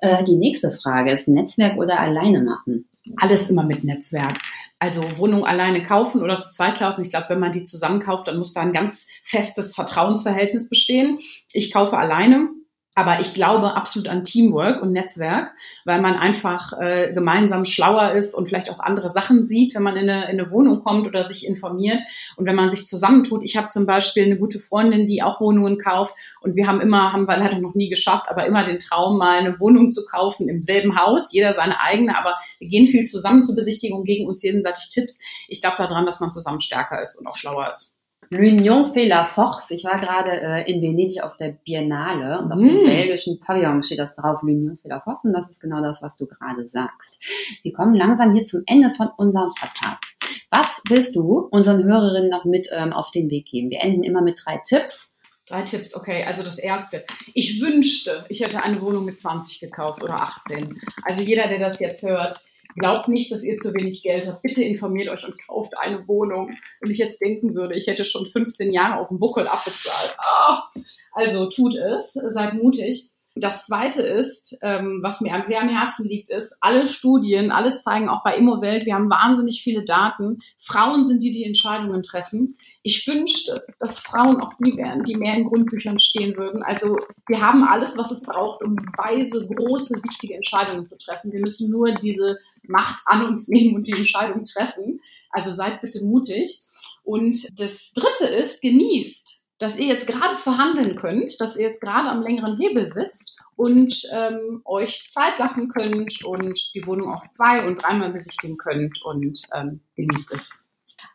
Äh, 0.00 0.24
die 0.24 0.36
nächste 0.36 0.70
Frage 0.70 1.10
ist 1.10 1.28
Netzwerk 1.28 1.76
oder 1.76 1.98
alleine 1.98 2.42
machen? 2.42 2.88
Alles 3.16 3.50
immer 3.50 3.64
mit 3.64 3.84
Netzwerk. 3.84 4.38
Also 4.78 5.02
Wohnung 5.18 5.44
alleine 5.44 5.82
kaufen 5.82 6.22
oder 6.22 6.40
zu 6.40 6.50
zweit 6.50 6.78
kaufen. 6.78 7.02
Ich 7.02 7.10
glaube, 7.10 7.26
wenn 7.30 7.40
man 7.40 7.52
die 7.52 7.64
zusammen 7.64 8.00
kauft, 8.00 8.28
dann 8.28 8.38
muss 8.38 8.54
da 8.54 8.60
ein 8.60 8.72
ganz 8.72 9.08
festes 9.22 9.74
Vertrauensverhältnis 9.74 10.68
bestehen. 10.68 11.18
Ich 11.52 11.72
kaufe 11.72 11.98
alleine 11.98 12.48
aber 12.94 13.20
ich 13.20 13.34
glaube 13.34 13.74
absolut 13.74 14.08
an 14.08 14.24
Teamwork 14.24 14.82
und 14.82 14.92
Netzwerk, 14.92 15.50
weil 15.84 16.00
man 16.00 16.16
einfach 16.16 16.72
äh, 16.80 17.12
gemeinsam 17.12 17.64
schlauer 17.64 18.12
ist 18.12 18.34
und 18.34 18.48
vielleicht 18.48 18.70
auch 18.70 18.78
andere 18.78 19.08
Sachen 19.08 19.44
sieht, 19.44 19.74
wenn 19.74 19.82
man 19.82 19.96
in 19.96 20.08
eine, 20.08 20.24
in 20.30 20.40
eine 20.40 20.50
Wohnung 20.50 20.84
kommt 20.84 21.06
oder 21.06 21.24
sich 21.24 21.46
informiert. 21.46 22.00
Und 22.36 22.46
wenn 22.46 22.56
man 22.56 22.70
sich 22.70 22.86
zusammentut, 22.86 23.42
ich 23.42 23.56
habe 23.56 23.68
zum 23.68 23.86
Beispiel 23.86 24.24
eine 24.24 24.38
gute 24.38 24.58
Freundin, 24.58 25.06
die 25.06 25.22
auch 25.22 25.40
Wohnungen 25.40 25.78
kauft 25.78 26.14
und 26.40 26.56
wir 26.56 26.66
haben 26.66 26.80
immer, 26.80 27.12
haben 27.12 27.26
wir 27.26 27.36
leider 27.36 27.58
noch 27.58 27.74
nie 27.74 27.88
geschafft, 27.88 28.26
aber 28.28 28.46
immer 28.46 28.64
den 28.64 28.78
Traum, 28.78 29.18
mal 29.18 29.38
eine 29.38 29.58
Wohnung 29.58 29.90
zu 29.90 30.04
kaufen 30.06 30.48
im 30.48 30.60
selben 30.60 31.00
Haus, 31.00 31.32
jeder 31.32 31.52
seine 31.52 31.80
eigene, 31.80 32.16
aber 32.16 32.36
wir 32.58 32.68
gehen 32.68 32.86
viel 32.86 33.04
zusammen 33.04 33.44
zur 33.44 33.54
Besichtigung, 33.54 34.04
gegen 34.04 34.28
uns 34.28 34.42
gegenseitig 34.42 34.90
Tipps. 34.90 35.18
Ich 35.48 35.60
glaube 35.60 35.76
daran, 35.78 36.06
dass 36.06 36.20
man 36.20 36.32
zusammen 36.32 36.60
stärker 36.60 37.00
ist 37.00 37.18
und 37.18 37.26
auch 37.26 37.36
schlauer 37.36 37.68
ist. 37.70 37.93
L'Union 38.30 38.86
fait 38.86 39.06
la 39.06 39.24
force. 39.24 39.70
Ich 39.70 39.84
war 39.84 39.98
gerade 39.98 40.32
äh, 40.32 40.70
in 40.70 40.82
Venedig 40.82 41.22
auf 41.22 41.36
der 41.36 41.56
Biennale 41.64 42.40
und 42.40 42.52
auf 42.52 42.60
mm. 42.60 42.64
dem 42.64 42.84
belgischen 42.84 43.40
Pavillon 43.40 43.82
steht 43.82 43.98
das 43.98 44.16
drauf, 44.16 44.42
L'Union 44.42 44.76
fait 44.76 44.88
la 44.88 45.00
force. 45.00 45.24
Und 45.24 45.32
das 45.32 45.50
ist 45.50 45.60
genau 45.60 45.80
das, 45.80 46.02
was 46.02 46.16
du 46.16 46.26
gerade 46.26 46.64
sagst. 46.64 47.18
Wir 47.62 47.72
kommen 47.72 47.94
langsam 47.94 48.32
hier 48.32 48.44
zum 48.44 48.62
Ende 48.66 48.94
von 48.96 49.08
unserem 49.16 49.52
Podcast. 49.58 50.02
Was 50.50 50.80
willst 50.88 51.16
du 51.16 51.48
unseren 51.50 51.84
Hörerinnen 51.84 52.30
noch 52.30 52.44
mit 52.44 52.68
ähm, 52.74 52.92
auf 52.92 53.10
den 53.10 53.30
Weg 53.30 53.46
geben? 53.46 53.70
Wir 53.70 53.80
enden 53.80 54.02
immer 54.02 54.22
mit 54.22 54.40
drei 54.44 54.60
Tipps. 54.64 55.14
Drei 55.46 55.62
Tipps, 55.62 55.94
okay. 55.94 56.24
Also 56.24 56.42
das 56.42 56.58
erste. 56.58 57.04
Ich 57.34 57.60
wünschte, 57.60 58.24
ich 58.28 58.40
hätte 58.40 58.62
eine 58.62 58.80
Wohnung 58.80 59.04
mit 59.04 59.18
20 59.18 59.60
gekauft 59.60 60.02
oder 60.02 60.14
18. 60.14 60.80
Also 61.02 61.22
jeder, 61.22 61.48
der 61.48 61.58
das 61.58 61.80
jetzt 61.80 62.02
hört, 62.02 62.38
Glaubt 62.76 63.08
nicht, 63.08 63.30
dass 63.30 63.44
ihr 63.44 63.60
zu 63.60 63.72
wenig 63.74 64.02
Geld 64.02 64.26
habt. 64.26 64.42
Bitte 64.42 64.64
informiert 64.64 65.08
euch 65.08 65.24
und 65.24 65.36
kauft 65.46 65.76
eine 65.78 66.06
Wohnung. 66.08 66.50
Wenn 66.80 66.90
ich 66.90 66.98
jetzt 66.98 67.20
denken 67.20 67.54
würde, 67.54 67.76
ich 67.76 67.86
hätte 67.86 68.04
schon 68.04 68.26
15 68.26 68.72
Jahre 68.72 69.00
auf 69.00 69.08
dem 69.08 69.18
Buckel 69.18 69.46
abbezahlt. 69.46 70.16
Ah, 70.18 70.64
also 71.12 71.48
tut 71.48 71.76
es, 71.76 72.12
seid 72.12 72.54
mutig. 72.54 73.13
Das 73.36 73.66
zweite 73.66 74.00
ist, 74.00 74.58
ähm, 74.62 75.00
was 75.02 75.20
mir 75.20 75.42
sehr 75.44 75.60
am 75.60 75.68
Herzen 75.68 76.06
liegt, 76.06 76.30
ist, 76.30 76.56
alle 76.60 76.86
Studien, 76.86 77.50
alles 77.50 77.82
zeigen 77.82 78.08
auch 78.08 78.22
bei 78.22 78.36
Immowelt, 78.36 78.86
wir 78.86 78.94
haben 78.94 79.10
wahnsinnig 79.10 79.60
viele 79.60 79.84
Daten. 79.84 80.38
Frauen 80.58 81.04
sind 81.04 81.20
die, 81.24 81.32
die 81.32 81.44
Entscheidungen 81.44 82.02
treffen. 82.04 82.56
Ich 82.84 83.04
wünschte, 83.08 83.66
dass 83.80 83.98
Frauen 83.98 84.40
auch 84.40 84.52
die 84.64 84.76
wären, 84.76 85.02
die 85.02 85.16
mehr 85.16 85.36
in 85.36 85.46
Grundbüchern 85.46 85.98
stehen 85.98 86.36
würden. 86.36 86.62
Also 86.62 86.96
wir 87.26 87.40
haben 87.40 87.64
alles, 87.64 87.98
was 87.98 88.12
es 88.12 88.22
braucht, 88.22 88.64
um 88.64 88.76
weise, 88.96 89.48
große, 89.48 90.00
wichtige 90.04 90.34
Entscheidungen 90.34 90.86
zu 90.86 90.96
treffen. 90.96 91.32
Wir 91.32 91.40
müssen 91.40 91.72
nur 91.72 91.92
diese 91.92 92.38
Macht 92.62 93.02
an 93.06 93.26
uns 93.26 93.48
nehmen 93.48 93.74
und 93.74 93.88
die 93.88 93.98
Entscheidung 93.98 94.44
treffen. 94.44 95.00
Also 95.30 95.50
seid 95.50 95.80
bitte 95.80 96.04
mutig. 96.04 96.60
Und 97.02 97.58
das 97.58 97.92
dritte 97.94 98.26
ist, 98.26 98.62
genießt 98.62 99.33
dass 99.58 99.78
ihr 99.78 99.86
jetzt 99.86 100.06
gerade 100.06 100.36
verhandeln 100.36 100.96
könnt, 100.96 101.40
dass 101.40 101.56
ihr 101.56 101.68
jetzt 101.68 101.80
gerade 101.80 102.08
am 102.08 102.22
längeren 102.22 102.58
Hebel 102.58 102.92
sitzt 102.92 103.38
und 103.56 104.02
ähm, 104.12 104.62
euch 104.64 105.08
Zeit 105.10 105.38
lassen 105.38 105.68
könnt 105.68 106.24
und 106.24 106.74
die 106.74 106.86
Wohnung 106.86 107.14
auch 107.14 107.28
zwei- 107.30 107.64
und 107.64 107.82
dreimal 107.82 108.12
besichtigen 108.12 108.56
könnt 108.56 109.00
und 109.04 109.40
ähm, 109.54 109.80
genießt 109.96 110.34
es. 110.34 110.64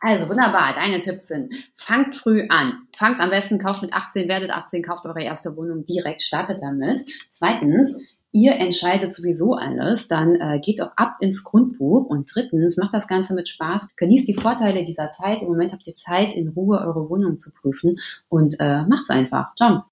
Also 0.00 0.28
wunderbar, 0.28 0.74
deine 0.74 1.02
Tipps 1.02 1.26
sind, 1.26 1.54
fangt 1.76 2.16
früh 2.16 2.46
an. 2.48 2.86
Fangt 2.96 3.20
am 3.20 3.28
besten, 3.28 3.58
kauft 3.58 3.82
mit 3.82 3.92
18, 3.92 4.28
werdet 4.28 4.50
18, 4.50 4.82
kauft 4.82 5.04
eure 5.04 5.22
erste 5.22 5.56
Wohnung 5.56 5.84
direkt, 5.84 6.22
startet 6.22 6.60
damit. 6.62 7.02
Zweitens, 7.28 7.98
ihr 8.32 8.52
entscheidet 8.52 9.14
sowieso 9.14 9.54
alles, 9.54 10.08
dann 10.08 10.36
äh, 10.36 10.60
geht 10.60 10.80
auch 10.80 10.92
ab 10.96 11.16
ins 11.20 11.44
Grundbuch. 11.44 12.06
Und 12.06 12.30
drittens, 12.32 12.76
macht 12.76 12.94
das 12.94 13.08
Ganze 13.08 13.34
mit 13.34 13.48
Spaß, 13.48 13.96
genießt 13.96 14.28
die 14.28 14.34
Vorteile 14.34 14.84
dieser 14.84 15.10
Zeit. 15.10 15.42
Im 15.42 15.48
Moment 15.48 15.72
habt 15.72 15.86
ihr 15.86 15.94
Zeit, 15.94 16.34
in 16.34 16.48
Ruhe 16.48 16.78
eure 16.78 17.08
Wohnung 17.08 17.38
zu 17.38 17.52
prüfen 17.52 17.98
und 18.28 18.56
äh, 18.60 18.82
macht's 18.82 19.10
einfach. 19.10 19.52
John. 19.58 19.82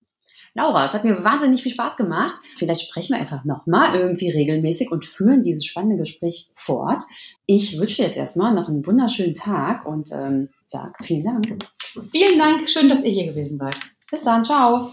Laura, 0.54 0.86
es 0.86 0.92
hat 0.92 1.04
mir 1.04 1.22
wahnsinnig 1.22 1.62
viel 1.62 1.72
Spaß 1.72 1.96
gemacht. 1.96 2.36
Vielleicht 2.56 2.82
sprechen 2.82 3.12
wir 3.12 3.20
einfach 3.20 3.44
nochmal 3.44 3.94
irgendwie 3.94 4.30
regelmäßig 4.30 4.90
und 4.90 5.04
führen 5.04 5.42
dieses 5.42 5.64
spannende 5.64 5.98
Gespräch 5.98 6.50
fort. 6.54 7.02
Ich 7.46 7.78
wünsche 7.78 7.96
dir 7.96 8.08
jetzt 8.08 8.16
erstmal 8.16 8.52
noch 8.54 8.68
einen 8.68 8.84
wunderschönen 8.84 9.34
Tag 9.34 9.86
und 9.86 10.10
ähm, 10.10 10.48
sag 10.66 10.96
vielen 11.04 11.22
Dank. 11.22 11.64
Vielen 12.10 12.38
Dank, 12.38 12.68
schön, 12.68 12.88
dass 12.88 13.04
ihr 13.04 13.12
hier 13.12 13.26
gewesen 13.26 13.58
seid. 13.58 13.76
Bis 14.10 14.24
dann, 14.24 14.42
ciao. 14.42 14.90